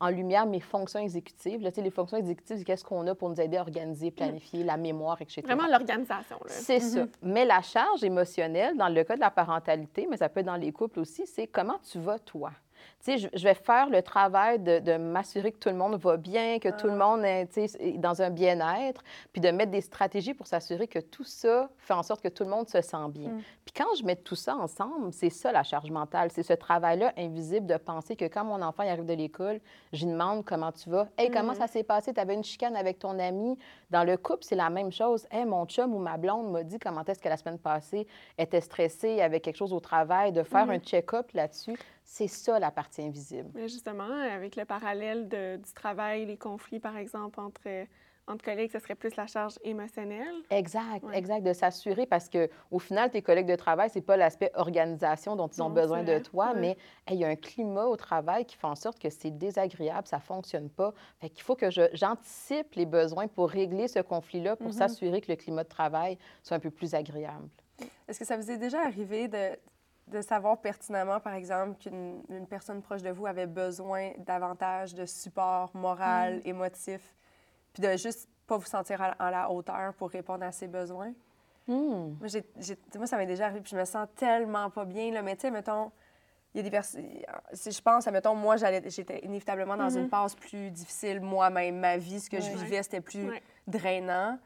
[0.00, 1.62] en lumière mes fonctions exécutives.
[1.62, 4.10] Là, tu sais, les fonctions exécutives, c'est qu'est-ce qu'on a pour nous aider à organiser,
[4.10, 5.42] planifier, la mémoire, etc.
[5.44, 6.36] Vraiment l'organisation.
[6.36, 6.48] là.
[6.48, 7.06] C'est ça.
[7.22, 10.56] Mais la charge émotionnelle, dans le cas de la parentalité, mais ça peut être dans
[10.56, 12.50] les couples aussi, c'est comment tu vas toi?
[13.06, 16.58] Je, je vais faire le travail de, de m'assurer que tout le monde va bien,
[16.58, 17.06] que tout le Ah.
[17.16, 21.68] monde est, dans un bien-être, puis de mettre des stratégies pour s'assurer que tout ça
[21.78, 23.30] fait en sorte que tout le monde se sent bien.
[23.30, 23.42] Mm.
[23.64, 26.30] Puis quand je mets tout ça ensemble, c'est ça la charge mentale.
[26.32, 29.60] C'est ce travail-là invisible de penser que quand mon enfant il arrive de l'école,
[29.92, 31.06] je lui demande comment tu vas.
[31.16, 31.58] Hey, comment Mhm.
[31.58, 32.12] ça s'est passé?
[32.12, 33.58] Tu avais une chicane avec ton ami.
[33.90, 35.26] Dans le couple, c'est la même chose.
[35.30, 38.06] Hey, mon chum ou ma blonde m'a dit comment est-ce que la semaine passée
[38.38, 40.72] était stressée, avait quelque chose au travail, de faire Mhm.
[40.72, 41.76] un check-up là-dessus.
[42.08, 43.50] C'est ça la partie invisible.
[43.54, 47.60] Mais justement, avec le parallèle de- du travail, les conflits, par exemple, entre,
[48.28, 50.36] entre collègues, ce serait plus la charge émotionnelle.
[50.50, 51.18] Exact, Ouais.
[51.18, 55.34] exact, de s'assurer parce que au final, tes collègues de travail, c'est pas l'aspect organisation
[55.34, 56.60] dont ils ont Non, besoin de toi, Ouais.
[56.60, 56.68] mais
[57.08, 60.06] hey, il y a un climat au travail qui fait en sorte que c'est désagréable,
[60.06, 60.94] ça fonctionne pas.
[61.20, 64.72] Fait qu'il faut que je- j'anticipe les besoins pour régler ce conflit-là, pour Mhm.
[64.74, 67.48] s'assurer que le climat de travail soit un peu plus agréable.
[68.08, 69.58] Est-ce que ça vous est déjà arrivé de,
[70.06, 75.04] de savoir pertinemment, par exemple, qu'une une personne proche de vous avait besoin davantage de
[75.04, 77.14] support moral, émotif,
[77.72, 81.12] puis de juste pas vous sentir à, à la hauteur pour répondre à ses besoins?
[81.66, 82.14] Hmm.
[82.20, 85.10] Moi, ça m'est déjà arrivé, puis je me sens tellement pas bien.
[85.12, 85.22] Là.
[85.22, 85.90] Mais tu sais, mettons,
[86.54, 87.04] il y a des personnes.
[87.52, 92.20] Si je pense, mettons, moi, j'étais inévitablement dans une phase plus difficile, moi-même, ma vie,
[92.20, 93.28] ce que je vivais, c'était plus
[93.66, 94.38] drainant.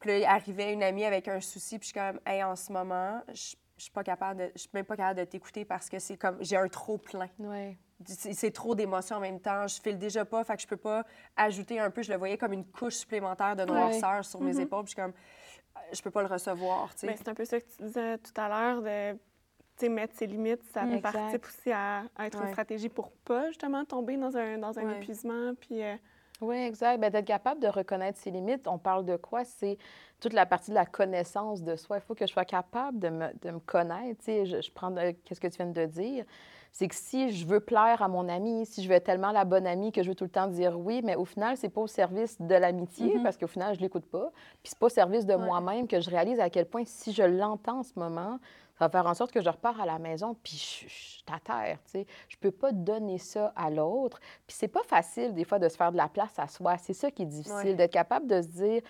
[0.00, 2.56] Puis là, il arrivait une amie avec un souci, puis je suis comme, hey, en
[2.56, 5.64] ce moment, je je suis pas capable de, je suis même pas capable de t'écouter
[5.64, 7.28] parce que c'est comme, j'ai un trop plein.
[7.40, 7.76] Ouais.
[8.04, 9.66] C'est trop d'émotions en même temps.
[9.66, 11.04] Je file déjà pas, fait que je peux pas
[11.36, 12.00] ajouter un peu.
[12.02, 14.60] Je le voyais comme une couche supplémentaire de noirceur sur mes Mhm.
[14.60, 14.84] épaules.
[14.84, 16.90] Puis je suis comme, euh, je peux pas le recevoir.
[17.02, 20.62] Ben, c'est un peu ça que tu disais tout à l'heure, de mettre ses limites.
[20.72, 21.00] Ça Mm.
[21.00, 21.46] participe Exact.
[21.46, 22.44] aussi à, à être Ouais.
[22.46, 24.96] une stratégie pour pas, justement, tomber dans un, dans un Ouais.
[24.98, 25.54] épuisement.
[25.60, 25.96] Puis, euh,
[26.40, 26.98] Oui, exact.
[27.00, 29.44] Ben, d'être capable de reconnaître ses limites, on parle de quoi?
[29.44, 29.78] C'est
[30.20, 31.98] toute la partie de la connaissance de soi.
[31.98, 34.18] Il faut que je sois capable de me, de me connaître.
[34.18, 36.24] Tu sais, je, je prends de- qu'est-ce que tu viens de dire?
[36.72, 39.44] C'est que si je veux plaire à mon ami, si je veux être tellement la
[39.44, 41.82] bonne amie que je veux tout le temps dire oui, mais au final, c'est pas
[41.82, 43.22] au service de l'amitié Mhm.
[43.22, 44.32] parce qu'au final, je l'écoute pas.
[44.62, 45.44] Puis c'est pas au service de Ouais.
[45.44, 48.38] moi-même que je réalise à quel point si je l'entends en ce moment,
[48.82, 51.38] ça va faire en sorte que je repars à la maison puis je, suis à
[51.38, 52.06] terre, tu sais.
[52.28, 54.18] Je peux pas donner ça à l'autre.
[54.46, 56.76] Puis c'est pas facile des fois de se faire de la place à soi.
[56.78, 57.74] C'est ça qui est difficile, Ouais.
[57.74, 58.82] d'être capable de se dire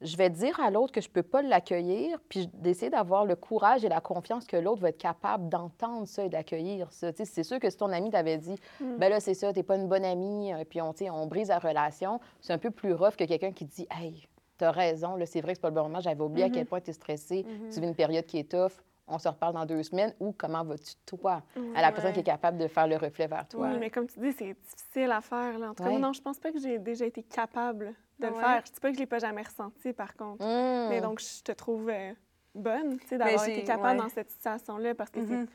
[0.00, 3.84] je vais dire à l'autre que je peux pas l'accueillir, puis d'essayer d'avoir le courage
[3.84, 7.12] et la confiance que l'autre va être capable d'entendre ça et d'accueillir ça.
[7.12, 8.96] Tu sais, c'est sûr que si ton ami t'avait dit, Mm.
[8.98, 11.60] ben là, c'est ça, t'es pas une bonne amie, euh, puis on, on brise la
[11.60, 14.26] relation, c'est un peu plus rough que quelqu'un qui dit, hey,
[14.58, 16.62] t'as raison, là, c'est vrai que c'est pas le bon moment, j'avais oublié à quel
[16.62, 16.68] Mhm.
[16.68, 17.68] point t'es stressé, Mhm.
[17.72, 18.72] tu vis une période qui est tough,
[19.08, 21.42] on se reparle dans deux semaines, ou comment vas-tu, toi,
[21.74, 23.68] à la personne qui est capable de faire le reflet vers toi?
[23.70, 25.58] Oui, mais comme tu dis, c'est difficile à faire.
[25.58, 25.70] Là.
[25.70, 25.98] En tout cas, Ouais.
[25.98, 28.62] non, je pense pas que j'ai déjà été capable de le faire.
[28.66, 30.44] Je dis pas que je l'ai pas jamais ressenti, par contre.
[30.44, 30.88] Mm.
[30.88, 32.12] Mais donc, je te trouve euh,
[32.54, 34.04] bonne, tu sais, d'avoir été capable ouais.
[34.04, 35.46] dans cette situation-là, parce que Mhm.
[35.46, 35.52] c'est,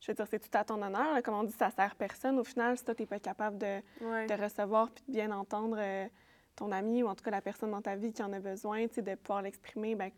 [0.00, 1.12] je veux dire, c'est tout à ton honneur.
[1.14, 1.22] là.
[1.22, 2.38] Comme on dit, ça sert personne.
[2.38, 4.26] Au final, si toi, t'es pas capable de, Ouais.
[4.26, 6.06] de recevoir puis de bien entendre euh,
[6.56, 8.86] ton ami ou en tout cas la personne dans ta vie qui en a besoin,
[8.88, 10.10] tu sais, de pouvoir l'exprimer, ben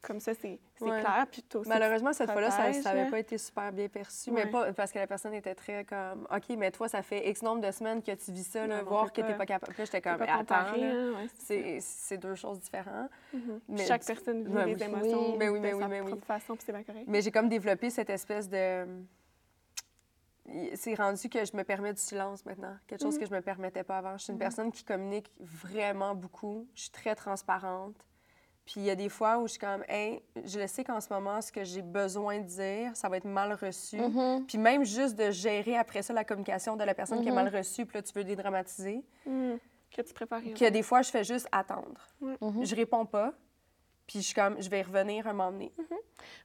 [0.00, 1.00] comme ça, c'est, Ouais.
[1.00, 1.26] clair.
[1.30, 4.30] Puis Malheureusement, cette fois-là, ça n'avait pas été super bien perçu.
[4.30, 7.42] Mais pas parce que la personne était très comme OK, mais toi, ça fait X
[7.42, 9.74] nombre de semaines que tu vis ça, là, Non, voir que tu n'es pas- capable.
[9.74, 11.12] Puis j'étais comme attends, hein,
[11.50, 13.10] ouais, c'est deux choses différentes.
[13.32, 13.60] Mhm.
[13.68, 14.82] Mais Chaque personne vit les oui.
[14.82, 15.36] émotions.
[15.36, 16.06] Mais oui, mais de oui, sa mais oui.
[16.12, 17.04] propre façon, puis c'est bien correct.
[17.08, 18.86] Mais j'ai comme développé cette espèce de.
[20.76, 22.74] C'est rendu que je me permets du silence maintenant.
[22.86, 23.20] Quelque chose Mhm.
[23.20, 24.16] que je me permettais pas avant.
[24.16, 24.40] Je suis une Mhm.
[24.40, 26.66] personne qui communique vraiment beaucoup.
[26.74, 27.94] Je suis très transparente.
[28.68, 31.00] Puis il y a des fois où je suis comme, hey, je le sais qu'en
[31.00, 33.96] ce moment, ce que j'ai besoin de dire, ça va être mal reçu.
[33.96, 34.44] Mhm.
[34.46, 37.48] Puis même juste de gérer après ça la communication de la personne qui est mal
[37.48, 39.02] reçue, puis là, tu veux dédramatiser.
[39.24, 39.58] Mhm.
[39.90, 42.06] Que tu prépares a des fois, je fais juste attendre.
[42.62, 43.32] Je réponds pas.
[44.06, 45.72] Puis je suis comme, je vais revenir un moment donné.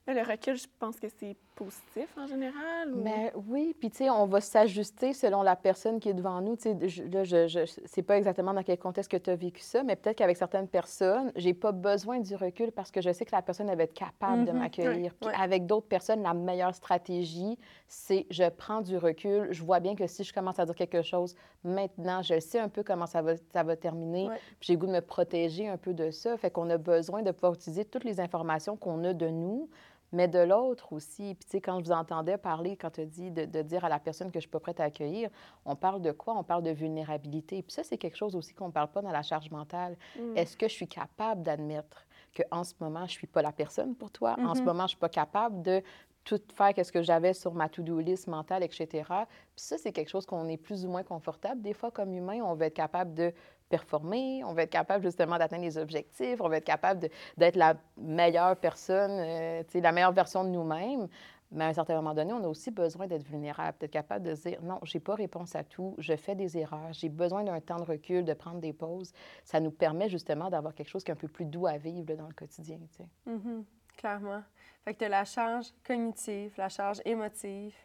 [0.07, 2.93] Mais le recul, je pense que c'est positif en général.
[2.93, 3.01] Ou...
[3.03, 6.55] Mais oui, puis tu sais, on va s'ajuster selon la personne qui est devant nous.
[6.55, 9.35] Tu sais, je- là, je, je sais pas exactement dans quel contexte que tu as
[9.35, 13.11] vécu ça, mais peut-être qu'avec certaines personnes, j'ai pas besoin du recul parce que je
[13.13, 14.57] sais que la personne elle va être capable de Mhm.
[14.59, 15.13] m'accueillir.
[15.13, 15.35] Puis Ouais.
[15.39, 17.57] avec d'autres personnes, la meilleure stratégie,
[17.87, 19.47] c'est je prends du recul.
[19.51, 22.69] Je vois bien que si je commence à dire quelque chose maintenant, je sais un
[22.69, 24.27] peu comment ça va, ça va terminer.
[24.59, 26.35] Puis j'ai goût de me protéger un peu de ça.
[26.37, 29.62] Fait qu'on a besoin de pouvoir utiliser toutes les informations qu'on a de nous,
[30.11, 31.33] mais de l'autre aussi.
[31.35, 33.83] Puis, tu sais, quand je vous entendais parler, quand tu as dit de, de dire
[33.83, 35.29] à la personne que je suis pas prête à accueillir,
[35.65, 36.35] on parle de quoi?
[36.37, 37.63] On parle de vulnérabilité.
[37.63, 39.97] Puis ça, c'est quelque chose aussi qu'on ne parle pas dans la charge mentale.
[40.15, 40.37] Mm.
[40.37, 44.11] Est-ce que je suis capable d'admettre qu'en ce moment, je suis pas la personne pour
[44.11, 44.37] toi?
[44.43, 44.65] En ce Mhm.
[44.67, 45.81] moment, je suis pas capable de
[46.23, 49.25] tout faire qu'est-ce que j'avais sur ma to-do list mentale, etc.
[49.55, 51.61] Puis ça, c'est quelque chose qu'on est plus ou moins confortable.
[51.61, 53.33] Des fois, comme humain, on veut être capable de
[53.69, 57.75] performer, on va être capable justement d'atteindre les objectifs, on va être capable d'être la
[57.97, 61.07] meilleure personne, euh, la meilleure version de nous-mêmes.
[61.51, 64.33] Mais à un certain moment donné, on a aussi besoin d'être vulnérable, d'être capable de
[64.33, 67.77] dire non, j'ai pas réponse à tout, je fais des erreurs, j'ai besoin d'un temps
[67.77, 69.13] de recul, de prendre des pauses.
[69.43, 72.15] Ça nous permet justement d'avoir quelque chose qui est un peu plus doux à vivre
[72.15, 72.79] dans le quotidien.
[73.27, 74.41] Mhm, Clairement.
[74.83, 77.75] Fait que tu as la charge cognitive, la charge émotive.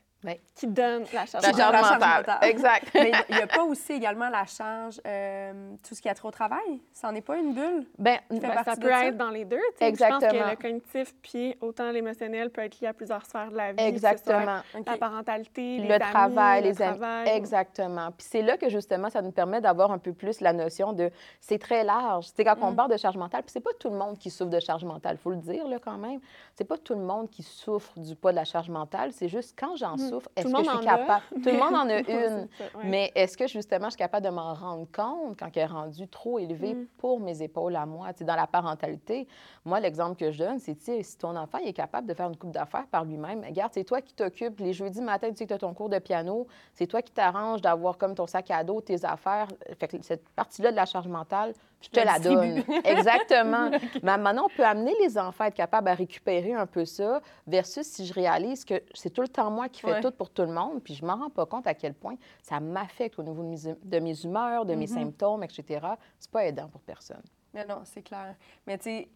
[0.57, 2.19] Qui donne la charge Qui La donne la charge mentale.
[2.27, 2.51] mentale.
[2.51, 2.91] Exact.
[2.95, 6.29] Mais il n'y a pas aussi également la charge, euh, tout ce qui a trop
[6.29, 6.81] au travail?
[6.93, 7.87] Ça n'en est pas une bulle?
[7.99, 9.05] Ben, fait Ben, partie ça peut ça?
[9.07, 9.57] être dans les deux.
[9.57, 9.95] tu sais.
[9.95, 10.45] Je pense Exactement.
[10.45, 13.81] que le cognitif puis autant l'émotionnel peut être lié à plusieurs sphères de la vie.
[13.83, 14.59] Exactement.
[14.77, 14.87] OK.
[14.87, 16.99] La parentalité, les le amis, travail, le les amis.
[16.99, 17.29] travail.
[17.37, 18.11] Exactement.
[18.11, 21.11] Puis c'est là que justement, ça nous permet d'avoir un peu plus la notion de.
[21.41, 22.27] C'est très large.
[22.35, 22.77] C'est quand on Mm.
[22.77, 25.17] parle de charge mentale, puis c'est pas tout le monde qui souffre de charge mentale,
[25.19, 26.21] il faut le dire là, quand même.
[26.57, 29.13] C'est pas tout le monde qui souffre du poids de la charge mentale.
[29.13, 30.08] C'est juste quand j'en Mm.
[30.09, 31.23] Souffre, Tout est-ce que je suis a, capable.
[31.43, 32.37] Tout le monde en a une.
[32.41, 32.49] ouais.
[32.85, 36.09] Mais est-ce que justement, je suis capable de m'en rendre compte quand elle est rendue
[36.09, 36.87] trop élevée Mm.
[36.99, 38.09] pour mes épaules à moi?
[38.21, 39.27] Dans la parentalité,
[39.65, 42.37] moi, l'exemple que je donne, c'est si ton enfant il est capable de faire une
[42.37, 45.49] coupe d'affaires par lui-même, regarde, c'est toi qui t'occupes les jeudis matin, tu sais que
[45.49, 48.65] tu as ton cours de piano, c'est toi qui t'arranges d'avoir comme ton sac à
[48.65, 49.49] dos, tes affaires.
[49.79, 52.63] Fait que cette partie-là de la charge mentale, je te la donne.
[52.85, 53.71] Exactement.
[54.03, 57.21] Mais maintenant, on peut amener les enfants à être capables à récupérer un peu ça,
[57.47, 60.01] versus si je réalise que c'est tout le temps moi qui fais Ouais.
[60.01, 62.61] tout pour tout le monde, puis je m'en rends pas compte à quel point ça
[62.61, 64.95] m'affecte au niveau de mes, de mes humeurs, de mes Mhm.
[64.95, 65.87] symptômes, etc.
[66.19, 67.23] C'est pas aidant pour personne.
[67.55, 68.35] Mais non, c'est clair.
[68.67, 69.09] Mais tu sais,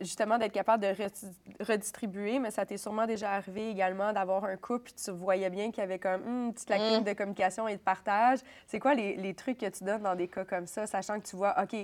[0.00, 4.56] justement, d'être capable de redi- redistribuer, mais ça t'est sûrement déjà arrivé également d'avoir un
[4.56, 7.04] couple, puis tu voyais bien qu'il y avait comme hum, une petite lacune Mm.
[7.04, 8.40] de communication et de partage.
[8.66, 11.26] C'est quoi les, les trucs que tu donnes dans des cas comme ça, sachant que
[11.26, 11.76] tu vois, OK,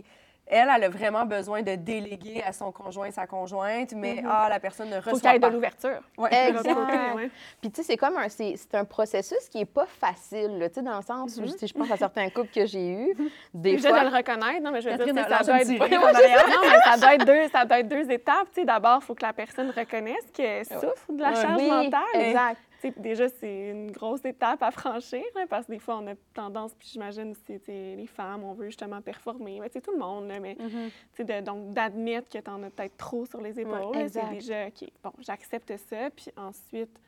[0.46, 4.28] elle, elle a vraiment besoin de déléguer à son conjoint, sa conjointe, mais Mhm.
[4.30, 5.38] ah, la personne ne reçoit pas.
[5.38, 6.00] de l'ouverture.
[6.18, 6.48] Ouais.
[6.48, 6.76] Exact.
[7.16, 7.30] ouais.
[7.60, 10.74] Puis, tu sais, c'est comme un, c'est, c'est un processus qui est pas facile, tu
[10.74, 13.16] sais, dans le sens où, si je pense à certains couples que j'ai eus,
[13.54, 14.00] des fois...
[14.04, 15.68] de le reconnaître, non, mais je veux dire, ça doit être...
[15.70, 15.78] non,
[16.62, 18.48] mais ça doit être deux, ça doit être deux étapes.
[18.54, 21.68] Tu sais, d'abord, il faut que la personne reconnaisse qu'elle souffre de la charge oui,
[21.70, 22.00] mentale.
[22.14, 22.60] exact.
[22.92, 26.88] Déjà, c'est une grosse étape à franchir, parce que des fois, on a tendance, puis
[26.92, 29.60] j'imagine aussi, les femmes, on veut justement performer.
[29.72, 30.90] Sais, tout le monde, là, mais Mhm.
[31.26, 34.88] de- donc d'admettre que tu en as peut-être trop sur les épaules, c'est déjà, OK,
[35.02, 37.00] bon, j'accepte ça, puis ensuite,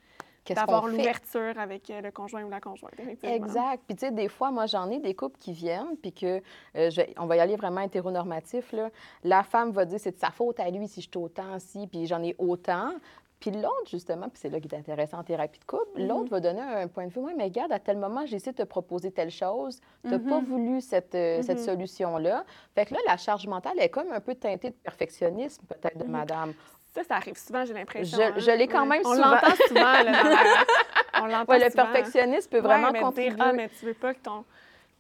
[0.55, 2.95] d'avoir l'ouverture avec euh, le conjoint ou la conjointe.
[3.25, 3.83] Exact.
[3.85, 6.41] Puis, tu sais, des fois, moi, j'en ai des couples qui viennent, puis que,
[6.77, 8.91] euh, je on va y aller vraiment hétéronormatif, là.
[9.25, 11.89] La femme va dire, c'est de sa faute à lui si je suis autant, si,
[11.89, 12.93] puis j'en ai autant.
[13.39, 16.09] Puis l'autre, justement, puis c'est là qui est intéressant en thérapie de couple, Mhm.
[16.09, 17.21] l'autre va donner un point de vue.
[17.21, 19.79] Oui, mais regarde, à tel moment, j'ai essayé de te proposer telle chose.
[20.03, 20.45] Tu n'as pas Mhm.
[20.45, 21.65] voulu cette, euh, cette Mhm.
[21.65, 22.45] solution-là.
[22.75, 26.05] Fait que là, la charge mentale est comme un peu teintée de perfectionnisme, peut-être, de
[26.05, 26.11] Mhm.
[26.11, 26.55] madame.
[26.95, 28.17] Ça, ça arrive souvent, j'ai l'impression.
[28.17, 28.35] Je- hein.
[28.39, 29.33] je l'ai quand même On souvent.
[29.33, 30.65] l'entend souvent, là, dans la-
[31.23, 31.85] On l'entend Ouais, le souvent.
[31.85, 33.35] perfectionnisme peut Ouais, vraiment mais contribuer.
[33.35, 34.45] Dire, ah, mais tu veux pas que ton.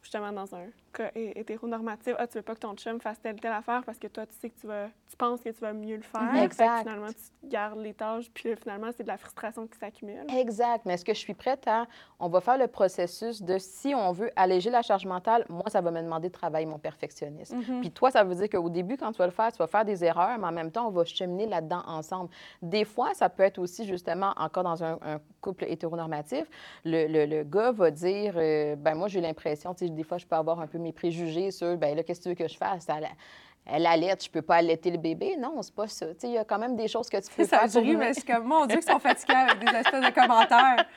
[0.02, 3.40] Justement, dans un cas hé- hétéronormatif, ah, tu veux pas que ton chum fasse telle
[3.40, 4.86] telle affaire parce que toi, tu sais que tu vas.
[5.10, 6.20] Tu penses que tu vas mieux le faire.
[6.22, 6.30] Mhm.
[6.32, 6.78] Fait que Exact.
[6.80, 10.24] finalement, tu gardes les tâches, puis finalement, c'est de la frustration qui s'accumule.
[10.36, 10.84] Exact.
[10.84, 11.86] Mais est-ce que je suis prête à.
[12.18, 15.80] On va faire le processus de si on veut alléger la charge mentale, moi, ça
[15.80, 17.56] va me demander de travailler mon perfectionnisme.
[17.58, 17.80] Mhm.
[17.80, 19.84] Puis toi, ça veut dire qu'au début, quand tu vas le faire, tu vas faire
[19.84, 22.30] des erreurs, mais en même temps, on va cheminer là-dedans ensemble.
[22.62, 26.44] Des fois, ça peut être aussi justement, encore dans un, un couple hétéronormatif,
[26.84, 30.18] le, le- le gars va dire euh, ben moi, j'ai l'impression, tu sais, des fois,
[30.18, 32.48] je peux avoir un peu mes préjugés sur ben là, qu'est-ce que tu veux que
[32.48, 32.86] je fasse?
[32.88, 33.08] Elle,
[33.68, 35.36] elle allait, je peux pas allaiter le bébé.
[35.36, 36.06] Non, c'est pas ça.
[36.22, 37.82] Il y a quand même des choses que tu peux Ça, faire.
[37.82, 40.86] ris, nous- mais suis comme, mon Dieu, qu'ils sont fatigués avec des espèces de commentaires.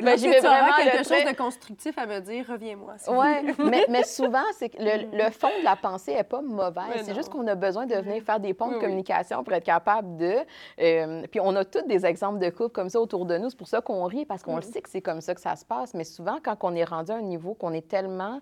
[0.00, 2.94] Ben, Là, tu auras vraiment quelque chose de constructif à me dire, reviens-moi.
[3.08, 7.02] Oui, mais, mais souvent, c'est que le, le fond de la pensée n'est pas mauvais.
[7.02, 8.80] C'est juste qu'on a besoin de venir faire des ponts de oui.
[8.80, 10.36] communication pour être capable de.
[10.80, 13.50] euh, puis on a tous des exemples de couples comme ça autour de nous.
[13.50, 14.72] C'est pour ça qu'on rit, parce qu'on le Mm.
[14.72, 15.92] sait que c'est comme ça que ça se passe.
[15.94, 18.40] Mais souvent, quand on est rendu à un niveau qu'on est tellement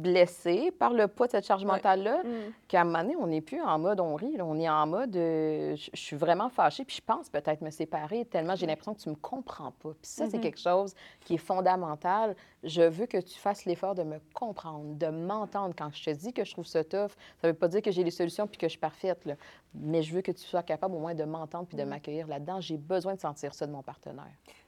[0.00, 2.28] blessé par le poids de cette charge mentale-là, Mm.
[2.68, 4.36] qu'à un moment donné, on n'est plus en mode on rit.
[4.36, 4.44] là.
[4.44, 8.24] On est en mode euh, je suis vraiment fâchée, puis je pense peut-être me séparer
[8.24, 9.90] tellement j'ai l'impression que tu me comprends pas.
[9.90, 10.42] Puis ça, c'est Mhm.
[10.42, 12.36] quelque chose qui est fondamental.
[12.62, 15.74] Je veux que tu fasses l'effort de me comprendre, de m'entendre.
[15.76, 18.04] Quand je te dis que je trouve ça tough, ça veut pas dire que j'ai
[18.04, 19.34] les solutions puis que je suis parfaite, là.
[19.74, 21.88] mais je veux que tu sois capable au moins de m'entendre puis de Mhm.
[21.90, 22.60] m'accueillir là-dedans.
[22.60, 24.24] J'ai besoin de sentir ça de mon partenaire.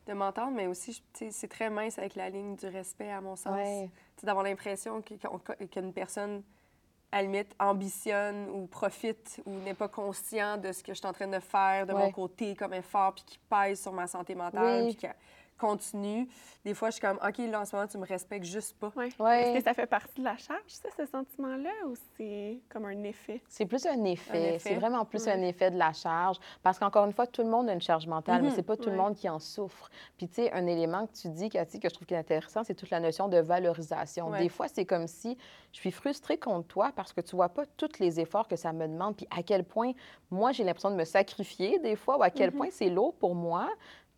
[0.08, 3.54] De m'entendre, mais aussi, c'est très mince avec la ligne du respect, à mon sens.
[3.54, 3.90] Ouais.
[4.22, 6.42] D'avoir l'impression qu'une personne,
[7.12, 11.06] à la limite, ambitionne ou profite ou n'est pas conscient de ce que je suis
[11.06, 14.34] en train de faire de mon côté comme effort, puis qui pèse sur ma santé
[14.34, 14.94] mentale, Oui.
[14.94, 15.06] puis qui
[15.58, 16.28] continue.
[16.64, 18.92] Des fois, je suis comme, OK, là, en ce moment, tu me respectes juste pas.
[18.96, 19.08] Ouais.
[19.18, 19.42] Ouais.
[19.42, 23.02] Est-ce que ça fait partie de la charge, ça, ce sentiment-là, ou c'est comme un
[23.04, 23.42] effet?
[23.48, 24.58] C'est plus un effet.
[24.58, 25.32] C'est vraiment plus Ouais.
[25.32, 26.38] un effet de la charge.
[26.62, 28.54] Parce qu'encore une fois, tout le monde a une charge mentale, mais Mhm.
[28.54, 29.90] c'est pas tout le monde qui en souffre.
[30.16, 32.64] Puis, tu sais, un élément que tu dis, Cathy, que je trouve qui est intéressant,
[32.64, 34.28] c'est toute la notion de valorisation.
[34.28, 34.38] Ouais.
[34.42, 35.36] Des fois, c'est comme si
[35.72, 38.72] je suis frustrée contre toi parce que tu vois pas tous les efforts que ça
[38.72, 39.92] me demande, puis à quel point
[40.30, 42.56] moi, j'ai l'impression de me sacrifier des fois, ou à quel Mhm.
[42.56, 43.68] point c'est lourd pour moi.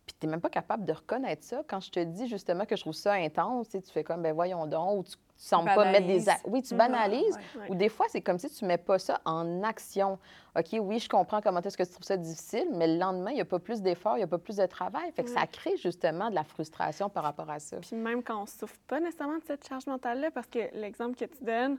[0.05, 1.61] Puis tu n'es même pas capable de reconnaître ça.
[1.67, 4.65] Quand je te dis justement que je trouve ça intense, tu fais comme, ben voyons
[4.65, 6.27] donc, ou tu ne sembles pas mettre des...
[6.29, 6.77] a- Oui, tu Mhm.
[6.79, 7.69] banalises, Ouais.
[7.69, 10.17] ou des fois, c'est comme si tu ne mets pas ça en action.
[10.57, 13.35] OK, oui, je comprends comment est-ce que tu trouves ça difficile, mais le lendemain, il
[13.35, 15.11] n'y a pas plus d'efforts, il n'y a pas plus de travail.
[15.13, 17.77] Fait que ça crée justement de la frustration par rapport à ça.
[17.77, 21.25] Puis même quand on souffre pas nécessairement de cette charge mentale-là, parce que l'exemple que
[21.25, 21.77] tu donnes,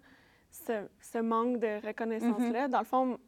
[0.51, 3.19] ce, ce manque de reconnaissance-là, dans le fond,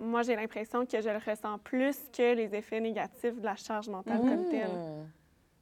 [0.00, 3.88] moi, j'ai l'impression que je le ressens plus que les effets négatifs de la charge
[3.88, 4.70] mentale comme telle.
[4.70, 5.06] Mmh.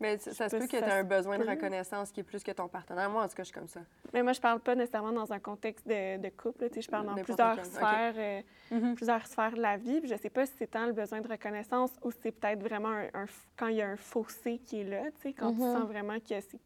[0.01, 2.45] Mais ça, ça se peut que tu aies un besoin de reconnaissance qui est plus
[2.45, 3.11] que ton partenaire.
[3.11, 3.81] Moi, en tout cas, je suis comme ça.
[4.13, 6.69] Mais moi, je parle pas nécessairement dans un contexte de, de couple.
[6.73, 8.95] je parle dans plusieurs quel, sphères, euh, Mhm.
[8.95, 10.01] plusieurs sphères de la vie.
[10.01, 12.63] Puis je sais pas si c'est tant le besoin de reconnaissance ou si c'est peut-être
[12.63, 15.03] vraiment un, un f- quand il y a un fossé qui est là,
[15.37, 15.73] quand tu Mhm.
[15.73, 16.61] sens vraiment que c'est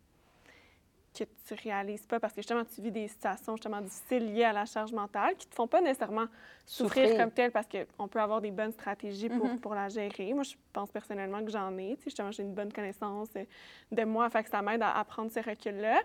[1.13, 4.53] que tu réalises pas parce que justement tu vis des situations justement difficiles liées à
[4.53, 6.27] la charge mentale qui te font pas nécessairement
[6.65, 7.17] souffrir, Souffrir.
[7.19, 9.61] comme telle parce qu'on peut avoir des bonnes stratégies pour, Mhm.
[9.61, 10.33] pour la gérer.
[10.33, 11.91] Moi, je pense personnellement que j'en ai.
[11.97, 13.45] Tu sais, justement, j'ai une bonne connaissance euh,
[13.91, 16.01] de moi, fait que ça m'aide à, à prendre ce recul-là.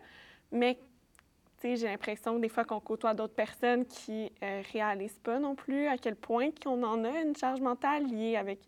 [0.52, 0.82] Mais tu
[1.70, 5.88] sais, j'ai l'impression des fois qu'on côtoie d'autres personnes qui euh, réalisent pas non plus
[5.88, 8.60] à quel point qu'on en a une charge mentale liée avec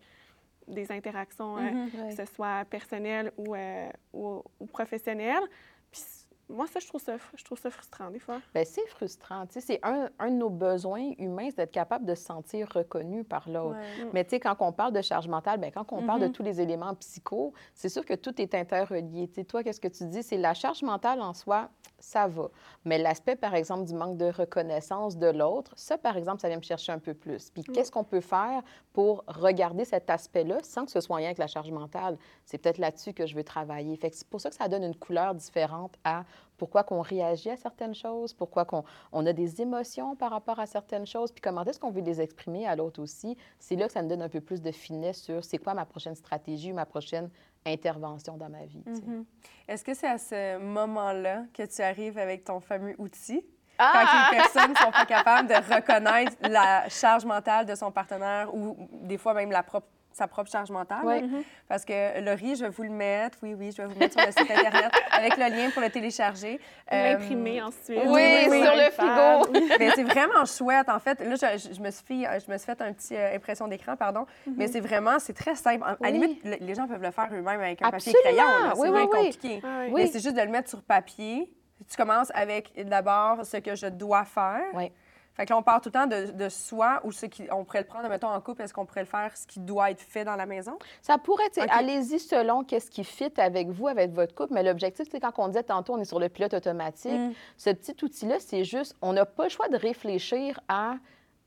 [0.68, 1.90] des interactions, euh, Mhm.
[1.96, 2.16] Ouais.
[2.16, 5.44] que ce soit personnelles ou, euh, ou, ou professionnelles.
[5.92, 6.02] Puis
[6.50, 8.40] moi, ça, je trouve ça, je trouve ça frustrant des fois.
[8.54, 9.46] Ben, c'est frustrant.
[9.48, 12.68] tu sais, C'est un, un de nos besoins humains, c'est d'être capable de se sentir
[12.74, 13.78] reconnu par l'autre.
[14.00, 14.10] Ouais.
[14.14, 16.32] Mais tu sais, quand on parle de charge mentale, ben, quand on parle de Mhm.
[16.34, 19.28] tous les éléments psycho, c'est sûr que tout est interrelié.
[19.28, 20.24] Tu sais, toi, qu'est-ce que tu dis?
[20.24, 22.50] C'est la charge mentale en soi, ça va.
[22.86, 26.58] Mais l'aspect, par exemple, du manque de reconnaissance de l'autre, ça, par exemple, ça vient
[26.58, 27.50] me chercher un peu plus.
[27.50, 28.62] Puis qu'est-ce qu'on peut faire
[28.94, 32.18] pour regarder cet aspect-là sans que ce soit en lien avec la charge mentale?
[32.46, 33.96] C'est peut-être là-dessus que je veux travailler.
[33.98, 36.24] Fait que c'est pour ça que ça donne une couleur différente à
[36.60, 40.68] pourquoi qu'on réagit à certaines choses, pourquoi qu'on on a des émotions par rapport à
[40.68, 43.38] certaines choses, puis comment est-ce qu'on veut les exprimer à l'autre aussi.
[43.58, 45.86] C'est là que ça nous donne un peu plus de finesse sur c'est quoi ma
[45.86, 47.30] prochaine stratégie, ma prochaine
[47.66, 48.84] intervention dans ma vie.
[48.86, 49.26] Mhm.
[49.68, 53.46] Est-ce que c'est à ce moment-là que tu arrives avec ton fameux outil?
[53.78, 53.92] Ah!
[53.94, 58.54] Quand les personnes ne sont pas capables de reconnaître la charge mentale de son partenaire
[58.54, 59.88] ou des fois même la propre,
[60.20, 61.04] sa propre charge mentale.
[61.04, 61.22] Ouais.
[61.22, 61.28] là.
[61.68, 64.14] Parce que Laurie, je vais vous le mettre, oui, oui, je vais vous le mettre
[64.20, 66.60] sur le site Internet avec le lien pour le télécharger.
[66.94, 68.00] Euh, L'imprimer ensuite.
[68.06, 69.68] oui, sur le frigo.
[69.80, 70.88] mais c'est vraiment chouette.
[70.90, 73.68] En fait, là, je, me suis fait, je me suis fait un petit euh, impression
[73.68, 74.26] d'écran, pardon.
[74.56, 75.84] Mais c'est vraiment, c'est très simple.
[75.84, 76.12] À la Oui.
[76.12, 78.22] limite, le- les gens peuvent le faire eux-mêmes avec un Absolument.
[78.24, 78.46] papier crayon.
[78.46, 79.10] Oui, C'est oui, bien oui.
[79.10, 79.62] compliqué.
[79.64, 79.86] Ah oui.
[79.88, 80.10] Mais Oui.
[80.12, 81.52] c'est juste de le mettre sur papier.
[81.90, 84.66] Tu commences avec d'abord ce que je dois faire.
[84.74, 84.92] Oui.
[85.40, 87.64] Fait que là, on part tout le temps de, de soi ou ce qui, on
[87.64, 90.02] pourrait le prendre, mettons, en couple, est-ce qu'on pourrait le faire, ce qui doit être
[90.02, 90.78] fait dans la maison?
[91.02, 91.70] Ça pourrait, tu sais, OK.
[91.72, 95.48] allez-y selon qu'est-ce qui fit avec vous, avec votre couple, mais l'objectif, c'est quand on
[95.48, 97.32] disait tantôt, on est sur le pilote automatique, Mm.
[97.56, 100.96] ce petit outil-là, c'est juste, on n'a pas le choix de réfléchir à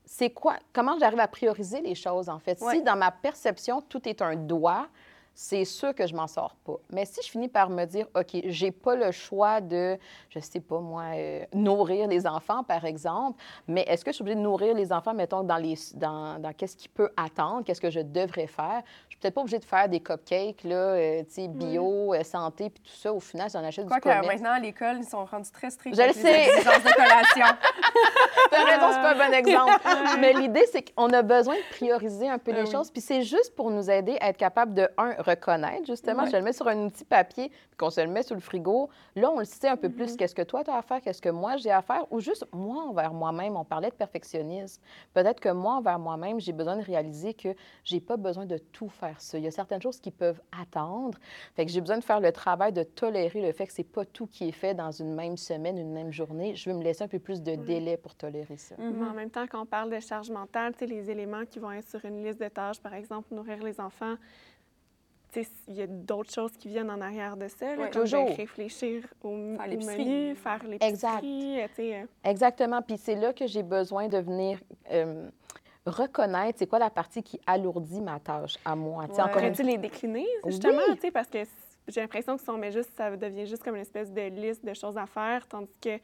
[0.05, 2.59] c'est quoi, comment j'arrive à prioriser les choses, en fait.
[2.61, 2.73] Ouais.
[2.77, 4.87] Si dans ma perception, tout est un doigt,
[5.35, 6.75] c'est sûr que je m'en sors pas.
[6.91, 9.97] Mais si je finis par me dire, OK, j'ai pas le choix de,
[10.29, 14.21] je sais pas moi, euh, nourrir les enfants, par exemple, mais est-ce que je suis
[14.21, 17.81] obligée de nourrir les enfants, mettons, dans, les, dans, dans qu'est-ce qui peut attendre, qu'est-ce
[17.81, 18.81] que je devrais faire?
[19.09, 22.23] Je suis peut-être pas obligée de faire des cupcakes, là, euh, tu sais, bio, euh,
[22.23, 23.11] santé, puis tout ça.
[23.11, 24.27] Au final, j'en achète Quoi du que commerce.
[24.27, 26.47] maintenant, à l'école, ils sont rendus très stricts Je avec le les sais.
[26.49, 27.45] exigences de collation.
[28.51, 29.71] T'as raison, c'est pas un bon exemple.
[30.19, 32.71] Mais l'idée, c'est qu'on a besoin de prioriser un peu Ah les oui.
[32.71, 32.91] choses.
[32.91, 36.23] Puis c'est juste pour nous aider à être capable de, un, reconnaître, justement.
[36.23, 36.29] Ouais.
[36.29, 38.89] Je le mets sur un outil papier, puis qu'on se le met sous le frigo.
[39.15, 39.95] Là, on le sait un peu Mm-hmm.
[39.95, 40.17] plus.
[40.17, 41.01] Qu'est-ce que toi, tu as à faire?
[41.01, 42.05] Qu'est-ce que moi, j'ai à faire?
[42.11, 43.55] Ou juste moi envers moi-même.
[43.55, 44.81] On parlait de perfectionnisme.
[45.13, 47.49] Peut-être que moi, envers moi-même, j'ai besoin de réaliser que
[47.83, 49.37] j'ai pas besoin de tout faire ça.
[49.37, 51.17] Il y a certaines choses qui peuvent attendre.
[51.55, 54.05] Fait que j'ai besoin de faire le travail de tolérer le fait que c'est pas
[54.05, 56.55] tout qui est fait dans une même semaine, une même journée.
[56.55, 58.75] Je veux me laisser un peu plus de délai pour tolérer ça.
[58.75, 58.93] Mm-hmm.
[58.93, 61.59] Mais en même temps, quand on parle de charge mentale, tu sais, les éléments qui
[61.59, 64.15] vont être sur une liste de tâches, par exemple, nourrir les enfants,
[65.67, 68.27] il y a d'autres choses qui viennent en arrière de ça, là, Toujours.
[68.35, 70.05] réfléchir au, Faire au l'épicerie.
[70.05, 71.21] menu, faire Exact.
[71.21, 72.81] l'épicerie, euh, tu euh, Exactement.
[72.81, 74.59] Puis c'est là que j'ai besoin de venir
[74.91, 75.29] euh,
[75.85, 79.05] reconnaître c'est quoi la partie qui alourdit ma tâche à moi.
[79.07, 79.21] Tu Ouais.
[79.21, 80.97] encore une Pourrais-tu les décliner, justement, Oui.
[81.01, 81.39] tu parce que
[81.87, 84.63] j'ai l'impression que si on met juste, ça devient juste comme une espèce de liste
[84.65, 85.97] de choses à faire, tandis que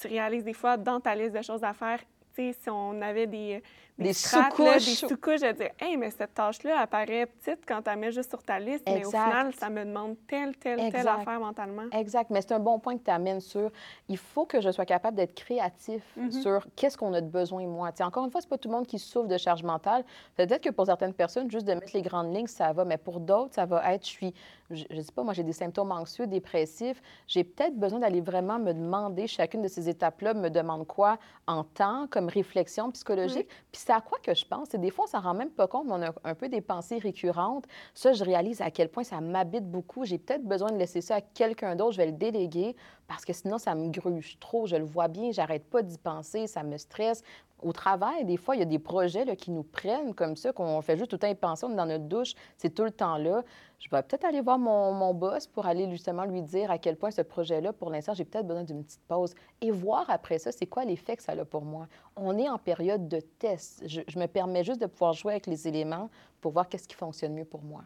[0.00, 2.00] tu réalises des fois dans ta liste de choses à faire,
[2.34, 3.62] tu sais, si on avait des,
[3.96, 5.08] Des strates, là, des sous-couches.
[5.08, 8.42] sous-couches, je dire, hey, mais cette tâche-là apparaît petite quand tu la mets juste sur
[8.42, 9.24] ta liste, mais au Exact.
[9.24, 11.20] final, ça me demande telle, telle, telle Exact.
[11.20, 11.84] affaire mentalement.
[11.92, 13.70] Exact, mais c'est un bon point que tu amènes sur.
[14.08, 16.42] Il faut que je sois capable d'être créatif Mm-hmm.
[16.42, 17.90] sur qu'est-ce qu'on a de besoin moi.
[18.00, 20.04] Encore une fois, c'est pas tout le monde qui souffre de charge mentale.
[20.36, 23.20] Peut-être que pour certaines personnes, juste de mettre les grandes lignes, ça va, mais pour
[23.20, 24.34] d'autres, ça va être, je suis,
[24.70, 27.00] je, je sais pas, moi j'ai des symptômes anxieux, dépressifs.
[27.26, 31.64] J'ai peut-être besoin d'aller vraiment me demander chacune de ces étapes-là me demande quoi en
[31.64, 33.48] temps comme réflexion psychologique.
[33.72, 34.72] Puis c'est à quoi que je pense?
[34.72, 36.62] Et des fois, on s'en rend même pas compte, mais on a un peu des
[36.62, 37.66] pensées récurrentes.
[37.92, 40.06] Ça, je réalise à quel point ça m'habite beaucoup.
[40.06, 41.92] J'ai peut-être besoin de laisser ça à quelqu'un d'autre.
[41.92, 42.76] Je vais le déléguer
[43.06, 44.66] parce que sinon, ça me gruge trop.
[44.66, 47.22] Je le vois bien, j'arrête pas d'y penser, ça me stresse.
[47.64, 50.52] Au travail, des fois, il y a des projets là, qui nous prennent comme ça,
[50.52, 51.64] qu'on fait juste tout le temps y penser.
[51.66, 53.42] On est dans notre douche, c'est tout le temps là.
[53.78, 56.96] Je vais peut-être aller voir mon, mon boss pour aller justement lui dire à quel
[56.96, 60.52] point ce projet-là, pour l'instant, j'ai peut-être besoin d'une petite pause et voir après ça,
[60.52, 61.86] c'est quoi l'effet que ça a pour moi?
[62.16, 63.82] On est en période de test.
[63.86, 66.08] Je, je me permets juste de pouvoir jouer avec les éléments
[66.40, 67.82] pour voir qu'est-ce qui fonctionne mieux pour moi.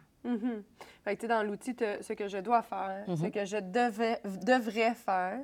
[1.03, 3.31] Fait que tu es dans l'outil, ce que je dois faire, ce Mhm.
[3.31, 5.39] que je devais, devrais faire,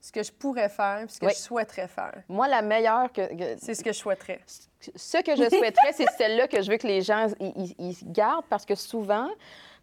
[0.00, 1.32] ce que je pourrais faire, puis ce que Oui.
[1.34, 2.22] je souhaiterais faire.
[2.28, 3.22] Moi, la meilleure que,
[3.58, 4.40] C'est ce que je souhaiterais.
[4.46, 8.64] ce que je souhaiterais, c'est celle-là que je veux que les gens ils, gardent parce
[8.64, 9.28] que souvent,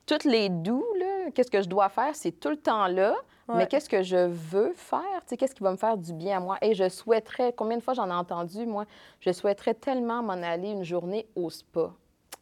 [0.05, 0.85] toutes les doux,
[1.33, 3.15] qu'est-ce que je dois faire, c'est tout le temps là.
[3.47, 3.57] Ouais.
[3.57, 5.21] Mais qu'est-ce que je veux faire?
[5.37, 6.57] Qu'est-ce qui va me faire du bien à moi?
[6.61, 8.85] Et je souhaiterais, combien de fois j'en ai entendu, moi,
[9.19, 11.91] je souhaiterais tellement m'en aller une journée au spa.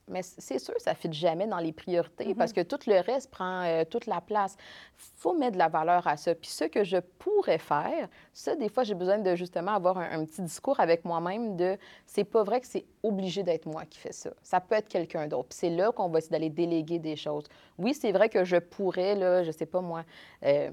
[0.07, 3.31] Mais c'est sûr, ça ne fit jamais dans les priorités parce que tout le reste
[3.31, 4.57] prend euh, toute la place.
[4.97, 6.35] faut mettre de la valeur à ça.
[6.35, 10.19] Puis ce que je pourrais faire, ça, des fois, j'ai besoin de justement avoir un,
[10.19, 13.99] un petit discours avec moi-même de c'est pas vrai que c'est obligé d'être moi qui
[13.99, 14.31] fais ça.
[14.41, 15.49] Ça peut être quelqu'un d'autre.
[15.49, 17.45] Puis c'est là qu'on va essayer d'aller déléguer des choses.
[17.77, 20.03] Oui, c'est vrai que je pourrais, là, je sais pas moi,
[20.43, 20.69] euh,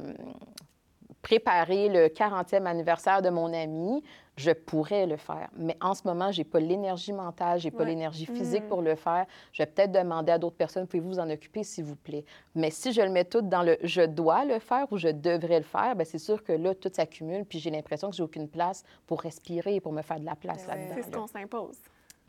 [1.22, 4.02] préparer le 40e anniversaire de mon ami,
[4.36, 5.50] je pourrais le faire.
[5.56, 7.90] Mais en ce moment, j'ai pas l'énergie mentale, j'ai pas Ouais.
[7.90, 8.68] l'énergie physique Mm.
[8.68, 9.26] pour le faire.
[9.52, 12.24] Je vais peut-être demander à d'autres personnes, pouvez-vous vous en occuper, s'il vous plaît?
[12.54, 15.58] Mais si je le mets tout dans le je dois le faire ou je devrais
[15.58, 18.48] le faire, bien, c'est sûr que là, tout s'accumule, puis j'ai l'impression que j'ai aucune
[18.48, 20.94] place pour respirer et pour me faire de la place là-dedans.
[20.94, 21.18] C'est ce là.
[21.18, 21.76] qu'on s'impose.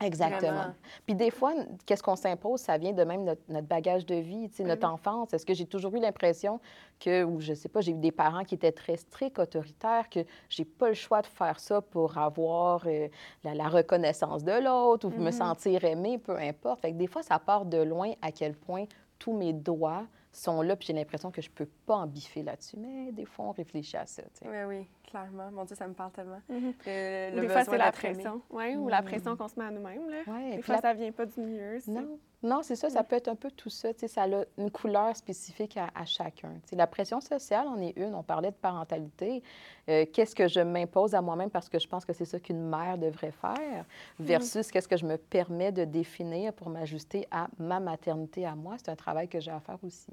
[0.02, 0.52] Exactement.
[0.52, 0.74] Vraiment.
[1.06, 1.54] Puis des fois,
[1.86, 5.34] qu'est-ce qu'on s'impose, ça vient de même notre, notre bagage de vie, notre enfance.
[5.34, 6.60] Est-ce que j'ai toujours eu l'impression
[7.00, 10.22] que, ou je sais pas, j'ai eu des parents qui étaient très stricts, autoritaires, que
[10.50, 13.08] j'ai pas le choix de faire ça pour avoir euh,
[13.44, 16.82] la, la reconnaissance de l'autre ou me sentir aimée, peu importe.
[16.82, 18.86] Fait que des fois, ça part de loin à quel point
[19.20, 22.78] tous mes droits sont là, puis j'ai l'impression que je peux pas en biffer là-dessus.
[22.78, 24.48] Mais des fois, on réfléchit à ça, tu sais.
[24.50, 25.52] Oui, oui, clairement.
[25.52, 26.42] Mon Dieu, ça me parle tellement.
[26.50, 26.74] Mhm.
[26.88, 28.42] Euh, le des fois, c'est la pression.
[28.50, 30.10] Ouais, Ou la pression qu'on se met à nous-mêmes.
[30.10, 30.22] là.
[30.28, 31.80] Ouais, Des fois, la- ça vient pas du mieux.
[31.80, 33.94] c'est- Non, non, c'est ça, ça peut être un peu tout ça.
[33.94, 34.28] tu sais, Ça a
[34.58, 36.50] une couleur spécifique à, à chacun.
[36.64, 38.16] Tu sais, La pression sociale en est une.
[38.16, 39.44] On parlait de parentalité.
[39.90, 42.62] Euh, qu'est-ce que je m'impose à moi-même parce que je pense que c'est ça qu'une
[42.68, 43.86] mère devrait faire
[44.20, 48.76] versus qu'est-ce que je me permets de définir pour m'ajuster à ma maternité à moi?
[48.78, 50.08] C'est un travail que j'ai à faire aussi.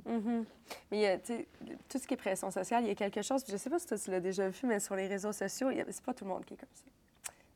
[0.90, 1.48] Mais a, tu sais,
[1.88, 3.86] tout ce qui est pression sociale, il y a quelque chose, je sais pas si
[3.86, 6.44] toi, tu l'as déjà vu, mais sur les réseaux sociaux, c'est pas tout le monde
[6.44, 6.84] qui est comme ça.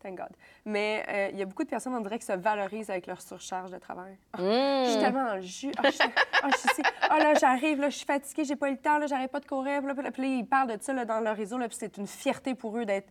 [0.02, 0.30] Thank God.
[0.64, 3.20] Mais euh, il y a beaucoup de personnes, on dirait, qui se valorisent avec leur
[3.20, 4.16] surcharge de travail.
[4.32, 5.72] Ah, Je suis tellement dans le jus.
[5.78, 9.06] Ah, je, ah, là, j'arrive, là, je suis fatiguée, j'ai pas eu le temps, là,
[9.06, 9.82] j'arrête pas de courir.
[9.82, 11.76] Là, puis là, puis là, ils parlent de ça là, dans leur réseau, là, puis
[11.78, 13.08] c'est une fierté pour eux d'être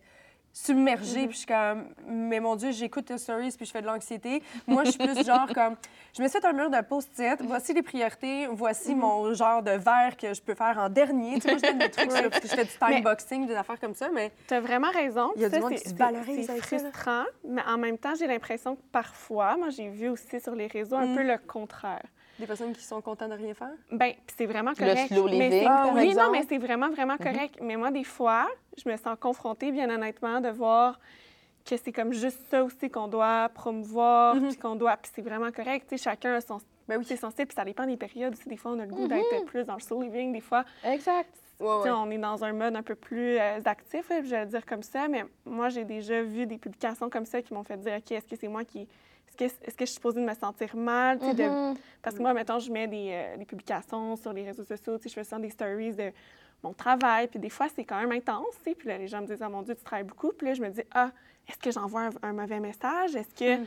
[0.52, 1.24] submergés.
[1.26, 4.42] Puis je suis comme, mais mon Dieu, j'écoute tes stories, puis je fais de l'anxiété.
[4.66, 5.76] Moi, je suis plus genre comme,
[6.16, 9.70] je me suis fait un mur de post-it, voici les priorités, voici mon genre de
[9.72, 11.34] verre que je peux faire en dernier.
[11.36, 13.54] Tu sais, moi, je donne des trucs sur, je fais du Mais- time boxing, des
[13.54, 15.32] affaires comme ça, mais Tu as vraiment raison.
[15.36, 17.98] Il y a du Ça, monde c'est- qui se valorise C'est frustrant, mais en même
[17.98, 21.16] temps, j'ai l'impression que parfois, moi, j'ai vu aussi sur les réseaux un Mm.
[21.16, 22.02] peu le contraire.
[22.38, 23.72] Des personnes qui sont contentes de rien faire?
[23.90, 25.08] Ben, puis c'est vraiment Le correct.
[25.08, 26.26] slow mais living, par oui, exemple.
[26.26, 27.58] non, mais c'est vraiment, vraiment correct.
[27.60, 28.48] Mais moi, des fois,
[28.82, 30.98] je me sens confrontée, bien honnêtement, de voir
[31.64, 34.48] que c'est comme juste ça aussi qu'on doit promouvoir, Mhm.
[34.48, 34.96] puis qu'on doit...
[34.96, 36.58] Puis c'est vraiment correct, tu sais, chacun a son...
[36.88, 37.04] Ben oui.
[37.06, 38.48] C'est son style, puis ça dépend des périodes aussi.
[38.48, 40.32] Des fois, on a le goût d'être plus dans le slow living.
[40.32, 41.30] Des fois, Exact.
[41.62, 41.90] Ouais, ouais.
[41.90, 44.66] on est dans un mode un peu plus euh, actif, là, je vais le dire
[44.66, 47.94] comme ça, mais moi, j'ai déjà vu des publications comme ça qui m'ont fait dire,
[47.98, 48.80] OK, est-ce que c'est moi qui...
[49.28, 51.18] Est-ce que, est-ce que je suis supposée de me sentir mal?
[51.18, 51.74] de- Mhm.
[52.02, 55.08] Parce que moi, mettons, je mets des, euh, des publications sur les réseaux sociaux, je
[55.08, 56.10] fais souvent des stories de
[56.62, 59.40] mon travail, puis des fois, c'est quand même intense, puis là, les gens me disent,
[59.42, 61.10] ah mon Dieu, tu travailles beaucoup, puis là, je me dis, ah,
[61.48, 63.16] est-ce que j'envoie un, un mauvais message?
[63.16, 63.66] Est-ce que, Mm.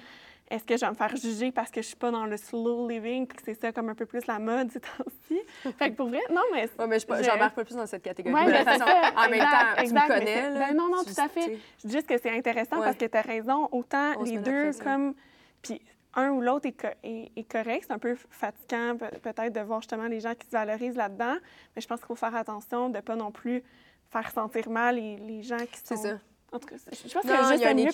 [0.49, 2.87] Est-ce que je vais me faire juger parce que je suis pas dans le slow
[2.87, 5.39] living, puis que c'est ça comme un peu plus la mode ces temps-ci?
[5.77, 6.69] fait que pour vrai, non, mais...
[6.77, 8.35] Ouais, mais je je- j'embarque pas plus dans cette catégorie.
[8.35, 9.11] Ouais, de mais toute c'est façon, ça.
[9.17, 10.33] en même Exact, temps, tu exact, me mais connais.
[10.35, 11.45] c'est- là, ben non, non, tu- tout à fait.
[11.45, 11.57] tu.
[11.83, 12.85] Je dis juste que c'est intéressant Ouais.
[12.85, 13.67] parce que tu as raison.
[13.71, 15.15] Autant On les deux, comme.
[15.63, 15.81] Puis
[16.13, 17.85] un ou l'autre est, co- est- est correct.
[17.87, 21.35] C'est un peu fatigant pe- peut-être de voir justement les gens qui se valorisent là-dedans.
[21.75, 23.63] Mais je pense qu'il faut faire attention de ne pas non plus
[24.11, 26.19] faire sentir mal les, les gens qui sont.
[26.51, 26.55] Ça.
[26.55, 27.91] En tout cas, je pense que juste un mieux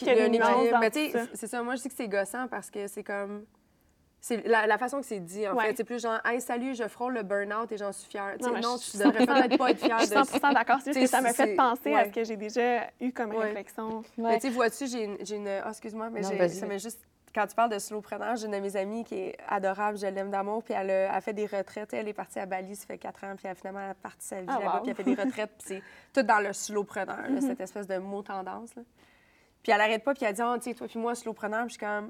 [1.12, 1.20] ça.
[1.34, 1.64] c'est ça.
[1.64, 3.46] Moi, je dis que c'est gossant parce que c'est comme.
[4.24, 5.70] C'est la, la façon que c'est dit, en Ouais.
[5.70, 5.78] fait.
[5.78, 8.36] C'est plus genre, hey, salut, je frôle le burn-out et j'en suis fière.
[8.38, 10.24] Tu sais, Non, non, je tu devrais 100% peut-être pas être fière Je suis de
[10.40, 10.78] 100 d'accord.
[10.84, 12.06] C'est juste Tu que sais, ça m'a fait penser à ouais.
[12.10, 13.46] ce que j'ai déjà eu comme Ouais.
[13.46, 14.04] réflexion.
[14.20, 15.48] Mais tu sais, vois-tu, j'ai une.
[15.48, 17.00] Ah, excuse-moi, mais Non, ça m'a juste.
[17.34, 20.30] Quand tu parles de slowpreneur, j'ai une de mes amies qui est adorable, je l'aime
[20.30, 21.94] d'amour, puis elle a, elle fait des retraites.
[21.94, 24.48] Elle est partie à Bali, ça fait quatre ans, puis elle, finalement, elle sa vie
[24.50, 24.82] Ah, là-bas, wow.
[24.82, 27.98] puis elle fait des retraites, puis c'est tout dans le slowpreneur, là, cette espèce de
[27.98, 28.76] mot tendance.
[28.76, 28.82] là.
[29.64, 31.62] Puis elle arrête pas, puis elle dit, oh, tu sais, toi, puis moi, slow preneur,
[31.66, 32.10] puis je suis comme,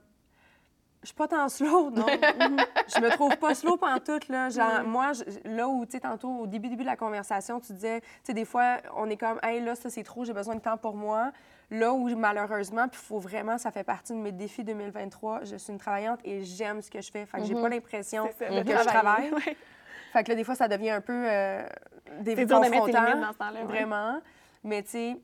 [1.01, 2.05] je suis pas tant slow, non.
[2.87, 4.49] je me trouve pas slow tout là.
[4.49, 7.73] Genre, moi, je- là où, tu sais, tantôt, au début, début de la conversation, tu
[7.73, 10.55] disais, tu sais, des fois, on est comme, hey, là, ça, c'est trop, j'ai besoin
[10.55, 11.31] de temps pour moi.
[11.71, 15.55] Là où, malheureusement, puis il faut vraiment, ça fait partie de mes défis 2023, je
[15.55, 17.25] suis une travaillante et j'aime ce que je fais.
[17.25, 19.31] Fait que j'ai pas l'impression C'est ça, que je travaille.
[19.45, 19.55] Ouais.
[20.11, 21.63] Fait que là, des fois, ça devient un peu euh,
[22.19, 23.63] des confrontant, dans ce temps-là, ouais.
[23.63, 24.19] Vraiment.
[24.61, 25.17] Mais tu sais,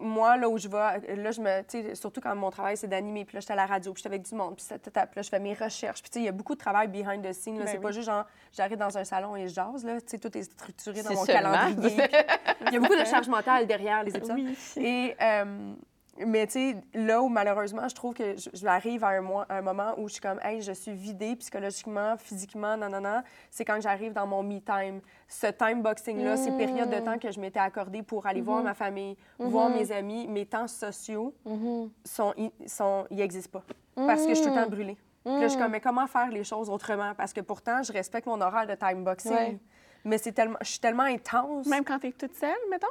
[0.00, 2.88] moi, là où je vais, là, je me, tu sais, surtout quand mon travail, c'est
[2.88, 5.16] d'animer, puis là, j'étais à la radio, puis j'étais avec du monde, puis ta, puis
[5.16, 6.02] là, je fais mes recherches.
[6.02, 7.64] Puis tu sais, il y a beaucoup de travail behind the scenes, là.
[7.64, 10.00] Ben c'est pas juste genre, j'arrive dans un salon et je jase, là.
[10.00, 11.52] Tu sais, tout est structuré dans C'est mon seulement.
[11.52, 12.02] calendrier.
[12.66, 14.36] Il y a beaucoup de charge mentale derrière les épisodes.
[14.36, 14.56] Oui.
[14.76, 15.74] Et, euh,
[16.26, 19.46] mais tu sais, là où malheureusement, je trouve que je, je arrive à un, mois-
[19.48, 23.22] un moment où je suis comme, hey, je suis vidée psychologiquement, physiquement, non, non, non.
[23.50, 25.00] C'est quand j'arrive dans mon me time.
[25.28, 28.74] Ce time boxing-là, ces périodes de temps que je m'étais accordée pour aller voir ma
[28.74, 31.34] famille, voir mes amis, mes temps sociaux,
[32.04, 33.64] sont, ils sont, n'existent pas.
[34.06, 34.96] Parce que je suis tout le temps brûlée.
[35.24, 37.12] Puis là, je suis comme, mais comment faire les choses autrement?
[37.14, 39.32] Parce que pourtant, je respecte mon horaire de time boxing.
[39.32, 39.58] Ouais.
[40.04, 41.66] Mais c'est tellement, je suis tellement intense.
[41.66, 42.86] Même quand tu es toute seule, mettons?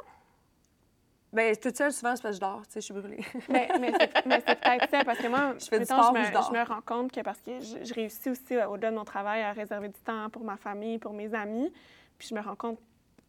[1.32, 3.24] Ben, toute seule, souvent, c'est parce que je dors, tu sais, je suis brûlée.
[3.48, 6.18] Mais, mais c'est mais c'est peut-être ça, parce que moi, Je fais du sport je,
[6.20, 6.50] me, je dors.
[6.52, 9.42] je me rends compte que parce que je, je réussis aussi, au-delà de mon travail,
[9.42, 11.72] à réserver du temps pour ma famille, pour mes amis.
[12.18, 12.80] Puis je me rends compte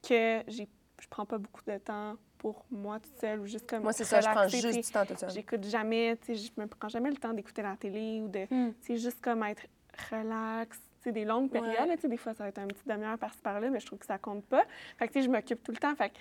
[0.07, 0.67] que j'ai-
[0.99, 4.03] je prends pas beaucoup de temps pour moi toute seule ou juste comme Moi, c'est
[4.03, 5.29] ça, je prends juste du temps toute seule.
[5.29, 8.45] J'écoute jamais, tu sais, je me prends jamais le temps d'écouter la télé ou de,
[8.49, 8.71] Hmm.
[8.81, 9.67] tu sais, juste comme être
[10.11, 10.77] relax.
[10.77, 11.87] Tu sais, des longues périodes, Ouais.
[11.87, 13.99] là, sais, des fois, ça va être un petit demi-heure par-ci par-là, mais je trouve
[13.99, 14.63] que ça compte pas.
[14.97, 15.95] Fait que, tu sais, je m'occupe tout le temps.
[15.95, 16.15] Fait que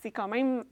[0.00, 0.64] c'est quand même,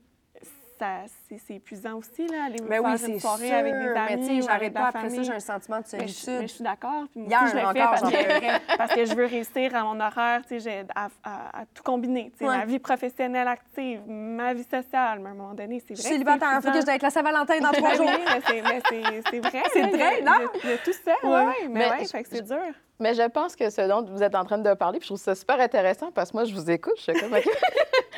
[1.29, 3.55] c'est épuisant aussi, là, aller Ben faire oui, une soirée sûr.
[3.57, 5.23] avec des amis mais j'arrête pas après ça, famille.
[5.25, 6.33] j'ai un sentiment de Mais je, solitude.
[6.41, 7.03] mais je suis d'accord.
[7.11, 9.75] Puis moi Hier, aussi, je le fais encore, parce que, parce que je veux réussir
[9.75, 12.31] à mon horaire, tu sais, j'ai- à, à- à tout combiner.
[12.31, 12.57] Tu sais, Ouais.
[12.57, 15.95] Ma vie professionnelle active, ma vie sociale, mais à un moment donné, c'est vrai.
[15.95, 18.05] Je suis célibataire, il faut que je aille avec la Saint-Valentin dans trois jours.
[18.05, 19.63] mais c'est- mais c'est c'est vrai.
[19.73, 20.33] C'est vrai, non?
[20.63, 21.45] Il y a tout ça, oui, Ouais.
[21.45, 22.57] ouais, mais, Mais ouais, je- fait que c'est dur.
[22.99, 25.19] Mais je pense que ce dont vous êtes en train de parler, puis je trouve
[25.23, 27.33] ça super intéressant parce que moi, je vous écoute, je suis comme...
[27.33, 27.47] OK.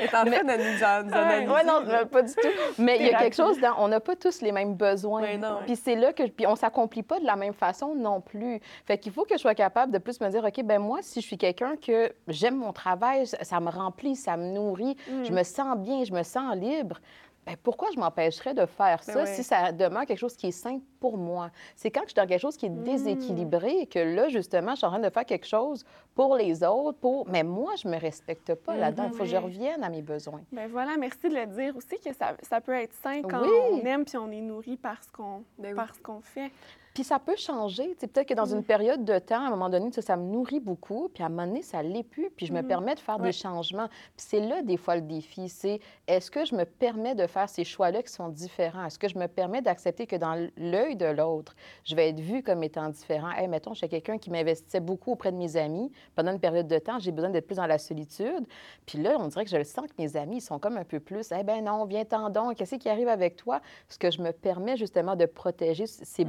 [0.02, 1.52] Elle est en train de nous, en- nous Ouais, analyser.
[1.52, 2.48] Ouais, non, pas du tout.
[2.78, 3.74] Mais il y a quelque chose dans.
[3.80, 5.20] On n'a pas tous les mêmes besoins.
[5.22, 5.58] Mais non.
[5.66, 6.24] Puis c'est là que.
[6.24, 8.62] Puis on s'accomplit pas de la même façon non plus.
[8.86, 11.20] Fait qu'il faut que je sois capable de plus me dire, OK, ben moi, si
[11.20, 15.26] je suis quelqu'un que j'aime mon travail, ça ça me remplit, ça me nourrit, Mm.
[15.26, 17.02] je me sens bien, je me sens libre.
[17.50, 19.26] Ben pourquoi je m'empêcherais de faire Ben ça ouais.
[19.26, 21.50] si ça demeure quelque chose qui est simple pour moi?
[21.76, 22.84] C'est quand je suis dans quelque chose qui est Mm.
[22.84, 25.84] déséquilibré que là, justement, je suis en train de faire quelque chose
[26.14, 27.28] pour les autres, pour...
[27.28, 29.06] mais moi, je me respecte pas là-dedans.
[29.08, 30.42] Il faut que je revienne à mes besoins.
[30.52, 33.50] Ben voilà, merci de le dire aussi que ça, ça peut être sain quand Oui.
[33.72, 35.74] on aime puis on est nourri par ce qu'on Ben oui.
[35.76, 36.52] par ce qu'on fait.
[36.94, 37.96] Puis ça peut changer.
[37.96, 41.10] Peut-être que dans une période de temps, à un moment donné, ça, me nourrit beaucoup,
[41.14, 43.28] puis à un moment donné, ça l'est plus, puis je me permets de faire Ouais.
[43.28, 43.88] des changements.
[43.88, 47.48] Puis c'est là, des fois, le défi, c'est est-ce que je me permets de faire
[47.48, 48.86] ces choix-là qui sont différents?
[48.86, 52.44] Est-ce que je me permets d'accepter que dans l'œil de l'autre, je vais être vue
[52.44, 53.32] comme étant différent?
[53.32, 55.92] Hey, mettons, je suis quelqu'un qui m'investissait beaucoup auprès de mes amis.
[56.16, 58.46] Pendant une période de temps, j'ai besoin d'être plus dans la solitude.
[58.86, 60.84] Puis là, on dirait que je le sens que mes amis, ils sont comme un
[60.84, 63.62] peu plus, eh ben non, viens t'en donc, qu'est-ce qui arrive avec toi?
[63.88, 66.26] Ce que je me permets justement de protéger ces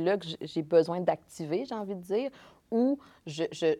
[0.00, 2.30] besoins-là que j'ai besoin d'activer, j'ai envie de dire,
[2.70, 3.74] ou je, je,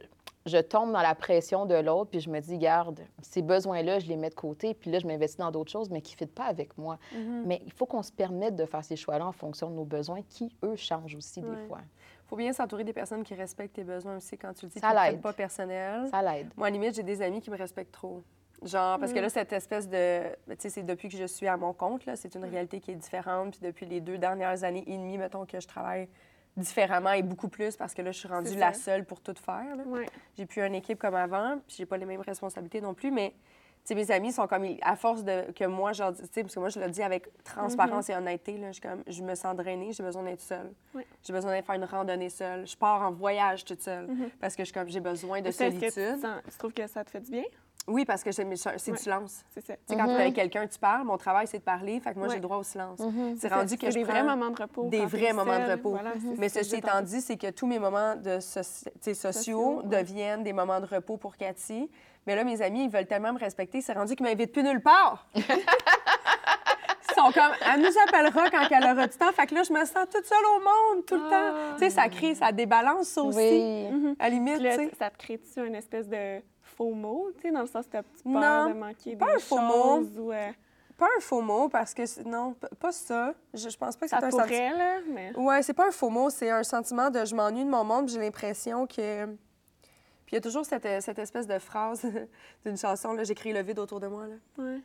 [0.46, 4.08] je tombe dans la pression de l'autre, puis je me dis, garde, ces besoins-là, je
[4.08, 6.34] les mets de côté, puis là, je m'investis dans d'autres choses, mais qui ne fitent
[6.34, 6.98] pas avec moi.
[7.44, 10.22] Mais il faut qu'on se permette de faire ces choix-là en fonction de nos besoins,
[10.28, 11.50] qui, eux, changent aussi Ouais.
[11.56, 11.80] des fois.
[12.26, 14.92] faut bien s'entourer des personnes qui respectent tes besoins aussi quand tu le dis, Ça
[15.10, 15.20] l'aide.
[15.20, 16.06] pas personnel.
[16.10, 16.48] Ça l'aide.
[16.56, 18.22] Moi, à la limite, j'ai des amis qui me respectent trop.
[18.62, 20.20] Genre, parce que là, cette espèce de.
[20.50, 22.90] Tu sais, c'est depuis que je suis à mon compte, là, c'est une réalité qui
[22.90, 23.52] est différente.
[23.52, 26.08] Puis depuis les deux dernières années et demie, mettons que je travaille
[26.56, 29.76] différemment et beaucoup plus parce que là, je suis rendue la seule pour tout faire.
[29.86, 30.06] Ouais.
[30.36, 33.30] J'ai plus une équipe comme avant, puis j'ai pas les mêmes responsabilités non plus, mais
[33.30, 33.36] tu
[33.84, 36.60] sais, mes amis sont comme, à force de que moi, genre, tu sais, parce que
[36.60, 39.92] moi, je le dis avec transparence et honnêteté, là, je, comme, je me sens drainée,
[39.92, 40.70] j'ai besoin d'être seule.
[40.94, 41.02] Oui.
[41.22, 42.66] J'ai besoin d'aller faire une randonnée seule.
[42.66, 44.08] Je pars en voyage toute seule
[44.38, 46.20] parce que je comme, j'ai besoin de Est-ce que tu, solitude.
[46.20, 47.44] sens- tu trouves que ça te fait du bien?
[47.88, 49.42] Oui, parce que c'est c'est du silence.
[49.50, 49.74] C'est ça.
[49.74, 52.12] Tu sais, quand tu es avec quelqu'un, tu parles, mon travail, c'est de parler, fait
[52.12, 53.00] que moi, j'ai le droit au silence.
[53.38, 54.88] C'est ça, rendu que c'est je des prends vrais moments de repos.
[54.88, 55.90] des vrais moments de repos.
[55.90, 58.38] Voilà, c'est ce Mais que je ceci étant dit, c'est que tous mes moments de
[58.38, 61.90] soci- sociaux, deviennent des moments de repos pour Cathy.
[62.26, 64.82] Mais là, mes amis, ils veulent tellement me respecter, c'est rendu qu'ils m'invitent plus nulle
[64.82, 65.26] part.
[65.34, 69.32] Ils sont comme, elle nous appellera quand elle aura du temps.
[69.32, 70.60] Fait que là, je me sens toute seule au
[70.94, 71.30] monde, tout le Ah.
[71.30, 71.74] temps.
[71.78, 73.36] Tu sais, ça crée, ça débalance ça aussi.
[73.38, 74.14] Oui.
[74.18, 76.40] À la limite, là, ça te crée-tu une espèce de
[76.88, 79.38] mot, tu sais, dans le sens que t'as peur Non, de manquer pas des un
[79.38, 79.72] faux mot.
[79.96, 80.32] choses ou...
[80.32, 80.50] euh,
[80.96, 83.34] Pas un faux mot, parce que, c'est- non, pas ça.
[83.54, 84.76] Je, je pense pas que c'est un sentiment.
[84.78, 85.36] là, mais...
[85.36, 88.08] Ouais, c'est pas un faux mot, c'est un sentiment de je m'ennuie de mon monde,
[88.08, 89.26] j'ai l'impression que.
[89.26, 92.06] Puis il y a toujours cette, cette espèce de phrase
[92.64, 94.26] d'une chanson, là, j'écris le vide autour de moi.
[94.26, 94.34] Là.
[94.64, 94.80] Ouais.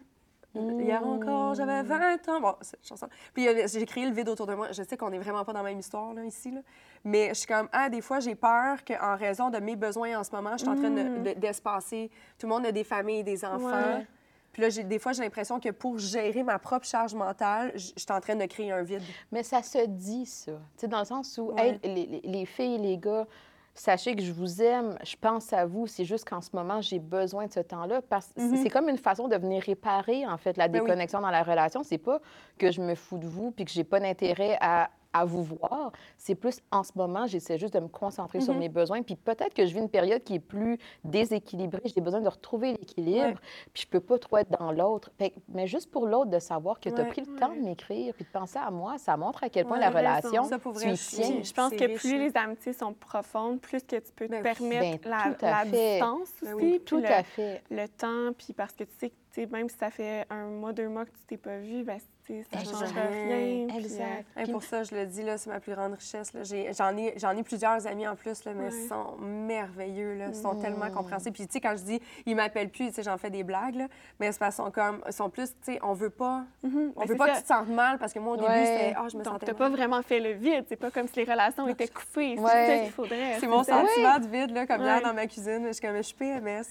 [0.79, 2.41] Hier encore, j'avais 20 ans.
[2.41, 3.07] Bon, c'est une chanson.
[3.33, 4.71] Puis j'ai créé le vide autour de moi.
[4.71, 6.51] Je sais qu'on n'est vraiment pas dans la même histoire, là, ici.
[6.51, 6.61] Là.
[7.03, 10.23] Mais je suis comme, ah, des fois, j'ai peur qu'en raison de mes besoins en
[10.23, 12.09] ce moment, je suis en train de- de- d'espacer.
[12.39, 13.67] Tout le monde a des familles, des enfants.
[13.69, 14.07] Ouais.
[14.53, 18.11] Puis là, des fois, j'ai l'impression que pour gérer ma propre charge mentale, je suis
[18.11, 19.01] en train de créer un vide.
[19.31, 20.53] Mais ça se dit, ça.
[20.53, 21.77] Tu sais, dans le sens où, Ouais.
[21.83, 23.27] hey, les- les filles, les gars,
[23.75, 25.85] sachez que je vous aime, je pense à vous.
[25.85, 28.01] C'est juste qu'en ce moment, j'ai besoin de ce temps-là.
[28.09, 30.71] Parce que c'est- c'est comme une façon de venir réparer, en fait, la Mhm.
[30.73, 30.85] Ben oui.
[30.87, 31.83] déconnexion dans la relation.
[31.83, 32.19] C'est pas
[32.57, 35.91] que je me fous de vous puis que j'ai pas d'intérêt à à vous voir,
[36.17, 38.59] c'est plus en ce moment, j'essaie juste de me concentrer sur Mhm.
[38.59, 39.01] mes besoins.
[39.01, 41.81] Puis peut-être que je vis une période qui est plus déséquilibrée.
[41.85, 43.25] J'ai besoin de retrouver l'équilibre.
[43.27, 43.35] Ouais.
[43.73, 45.11] Puis je peux pas trop être dans l'autre.
[45.49, 47.09] Mais juste pour l'autre, de savoir que tu as Ouais.
[47.09, 49.77] pris le temps de m'écrire puis de penser à moi, ça montre à quel point
[49.77, 51.43] Ouais, la relation, Ça, tu y je- tiens.
[51.43, 54.43] Je pense que riche, plus les amitiés sont profondes, plus que tu peux te Ben,
[54.43, 55.09] permettre ben,
[55.41, 57.63] la, la distance Ben aussi, oui, puis Tout le, à fait.
[57.69, 60.45] le temps, puis parce que tu sais que tu sais, même si ça fait un
[60.45, 63.67] mois, deux mois que tu t'es pas vu, ben, ça ne changera rien.
[63.67, 64.39] puis, euh.
[64.41, 66.33] Hey, pour ça, je le dis, là, c'est ma plus grande richesse.
[66.33, 66.41] là.
[66.43, 68.69] J'en ai, j'en ai plusieurs amis en plus, là, mais Ouais.
[68.73, 70.13] ils sont merveilleux.
[70.15, 70.27] Là.
[70.29, 70.91] Ils sont tellement Mm.
[70.93, 71.33] compréhensifs.
[71.33, 73.87] Puis, tu sais, quand je dis ils m'appellent plus, j'en fais des blagues, là,
[74.19, 77.05] mais c'est sont comme, ils sont plus, tu sais, on veut pas, mhm, on ben,
[77.07, 77.31] veut c'est pas ça.
[77.33, 78.65] que tu te sentes mal parce que moi, au début, Ouais.
[78.65, 79.55] c'était, ah, je me Donc, sentais mal.
[79.55, 80.65] pas vraiment fait le vide.
[80.69, 82.35] C'est pas comme si les relations étaient coupées.
[82.37, 82.67] C'est Ouais.
[82.67, 83.39] ça qu'il faudrait.
[83.39, 85.01] C'est mon sentiment de vide, là, comme Ouais.
[85.01, 85.63] dans ma cuisine.
[85.67, 86.63] Je suis comme, je suis PMS.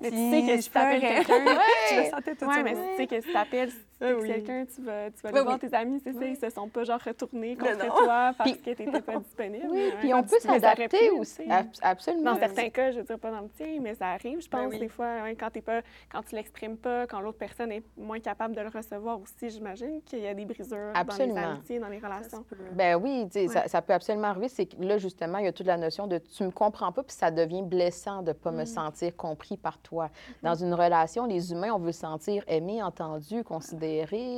[0.00, 1.14] Mais tu sais que je si t'appelles pleurais.
[1.24, 1.44] quelqu'un,
[1.90, 2.64] je me sentais toute Oui, seule.
[2.64, 4.28] mais tu sais que si t'appelles si Ah oui.
[4.28, 5.68] quelqu'un, tu vas, tu vas Ben aller voir oui.
[5.68, 7.94] tes amis, c'est ça, ils se sont pas genre retournés contre non.
[7.94, 9.66] toi parce Puis- que t'étais pas disponible.
[9.70, 11.42] Oui, Ouais, puis on peut tu- s'adapter aussi.
[11.44, 11.50] tu
[11.82, 12.32] Absolument.
[12.32, 14.70] Dans certains cas, je veux dire pas dans le tien, mais ça arrive, je pense,
[14.72, 14.78] oui.
[14.78, 18.20] des fois, ouais, quand, t'es pas, quand tu l'exprimes pas, quand l'autre personne est moins
[18.20, 21.34] capable de le recevoir aussi, j'imagine qu'il y a des brisures Absolument.
[21.34, 22.44] dans les amitiés, dans les relations.
[22.72, 24.48] Ben oui, tu ça, peut absolument arriver.
[24.48, 27.02] C'est que là, justement, il y a toute la notion de tu me comprends pas,
[27.02, 30.08] puis ça devient blessant de ne pas me sentir compris par toi.
[30.42, 33.89] Dans une relation, les humains, on veut se sentir aimé, entendu, considéré,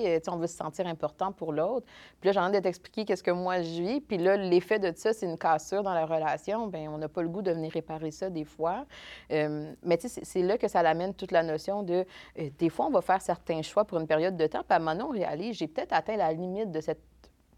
[0.07, 1.86] euh, on veut se sentir important pour l'autre.
[2.20, 4.00] Puis là, j'ai envie de t'expliquer qu'est-ce que moi je vis.
[4.00, 6.66] Puis là, l'effet de ça, c'est une cassure dans la relation.
[6.66, 8.84] Ben on n'a pas le goût de venir réparer ça des fois.
[9.30, 12.05] Euh, mais tu sais, c'est- là que ça l'amène toute la notion de,
[12.38, 14.78] euh, des fois, on va faire certains choix pour une période de temps, puis à
[14.78, 17.00] moment on réalise, j'ai peut-être atteint la limite de cette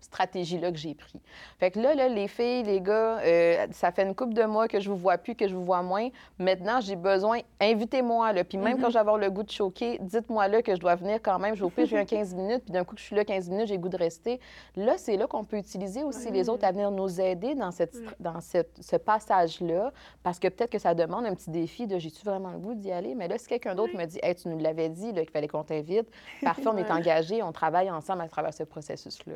[0.05, 1.21] stratégie-là que j'ai pris.
[1.59, 4.69] Fait que là, là, les filles, les gars, euh, ça fait une couple de mois
[4.69, 6.09] que je vous vois plus, que je vous vois moins.
[6.39, 8.45] Maintenant, j'ai besoin, invitez-moi, là.
[8.45, 10.95] Puis même quand je vais avoir le goût de choquer, dites-moi là que je dois
[10.95, 11.55] venir quand même.
[11.55, 13.25] Je vais au pire, j'ai un 15 minutes, puis d'un coup que je suis là
[13.25, 14.41] 15 minutes, j'ai goût de rester.
[14.77, 17.95] Là, c'est là qu'on peut utiliser aussi les autres à venir nous aider dans, cette,
[17.95, 18.01] Ouais.
[18.21, 19.93] dans cette- ce passage-là,
[20.23, 22.93] parce que peut-être que ça demande un petit défi de j'ai-tu vraiment le goût d'y
[22.93, 23.15] aller?
[23.15, 25.65] Mais là, si quelqu'un d'autre me dit, hey, tu nous l'avais dit, qu'il fallait qu'on
[25.65, 26.09] t'invite,
[26.43, 29.35] parfait, on est engagé, on travaille ensemble à travers ce processus-là.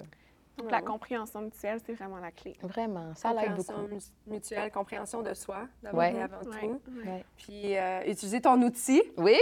[0.58, 2.56] Donc, la compréhension mutuelle, c'est vraiment la clé.
[2.62, 3.72] Vraiment, ça l'aide beaucoup.
[3.72, 6.14] Compréhension mutuelle, compréhension de soi, d'abord Ouais.
[6.14, 6.80] et avant Ouais, tout.
[7.06, 7.24] ouais.
[7.36, 9.02] Puis euh, utiliser ton outil.
[9.16, 9.36] Oui!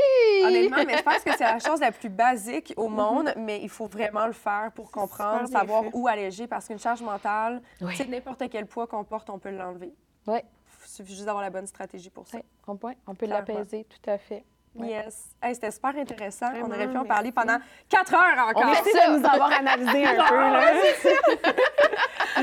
[0.45, 3.69] Honnêtement, mais je pense que c'est la chose la plus basique au monde, mais il
[3.71, 5.91] faut vraiment le faire pour comprendre, savoir fait.
[5.95, 7.97] où alléger, parce qu'une charge mentale, Oui.
[7.97, 9.93] sais, n'importe quel poids qu'on porte, on peut l'enlever.
[10.27, 10.39] Oui,
[10.85, 12.37] Il suffit juste d'avoir la bonne stratégie pour ça.
[12.39, 13.47] ouais, on peut, on peut Clairement.
[13.55, 14.45] l'apaiser, tout à fait.
[14.85, 15.31] Yes.
[15.43, 16.47] Hey, C'était super intéressant.
[16.63, 17.09] on aurait pu en merci.
[17.09, 17.57] parler pendant
[17.89, 18.63] quatre heures encore.
[18.65, 20.35] On Merci de nous avoir analysé un peu.
[20.35, 20.61] Là.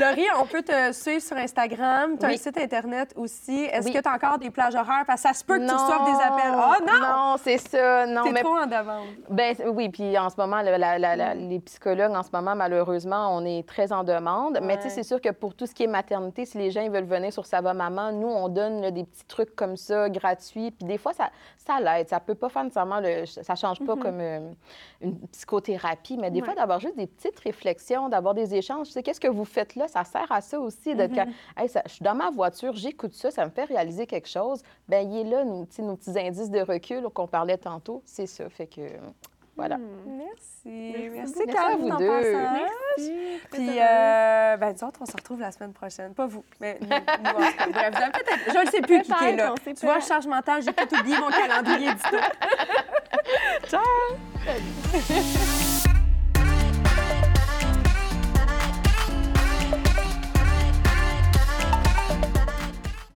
[0.00, 2.18] Laurie, on peut te suivre sur Instagram.
[2.18, 2.34] Tu as Oui.
[2.34, 3.64] un site Internet aussi.
[3.64, 3.92] Est-ce Oui.
[3.92, 5.04] que tu as encore des plages horaires?
[5.06, 6.52] Parce que ça se peut que tu reçoives des appels.
[6.54, 7.00] Oh non!
[7.00, 8.06] Non, c'est ça.
[8.06, 9.06] Non, T'es mais trop en demande.
[9.30, 11.18] Ben oui, puis en ce moment, le- la- la- Mm.
[11.18, 14.58] la- les psychologues, en ce moment, malheureusement, on est très en demande.
[14.62, 16.80] Mais tu sais, c'est sûr que pour tout ce qui est maternité, si les gens
[16.82, 19.76] ils veulent venir sur Ça va maman, nous, on donne là, des petits trucs comme
[19.76, 20.72] ça, gratuits.
[20.72, 22.08] Puis des fois, ça, ça l'aide.
[22.08, 24.50] Ça peut pas faire nécessairement, le, ça change pas comme euh,
[25.00, 28.86] une psychothérapie, mais des fois, d'avoir juste des petites réflexions, d'avoir des échanges.
[28.88, 29.88] Tu sais, qu'est-ce que vous faites là?
[29.88, 30.94] Ça sert à ça aussi.
[30.94, 34.06] d'être comme, Hey, ça- je suis dans ma voiture, j'écoute ça, ça me fait réaliser
[34.06, 34.62] quelque chose.
[34.88, 38.02] Ben il est là, nos, nos petits indices de recul qu'on parlait tantôt.
[38.04, 38.48] C'est ça.
[38.48, 38.80] Fait que,
[39.56, 39.78] voilà.
[39.78, 40.94] Merci.
[41.12, 41.98] Merci, Merci à vous en.
[41.98, 43.12] Merci.
[43.52, 46.14] Puis, euh, ben, nous autres, on se retrouve la semaine prochaine.
[46.14, 46.88] Pas vous, mais nous.
[46.88, 48.52] nous, peut-être.
[48.52, 49.54] Je ne sais plus qui est là.
[49.62, 52.16] Peut-être, Tu vois, charge mentale, j'ai tout oublié mon calendrier du tout.
[53.68, 53.82] Ciao!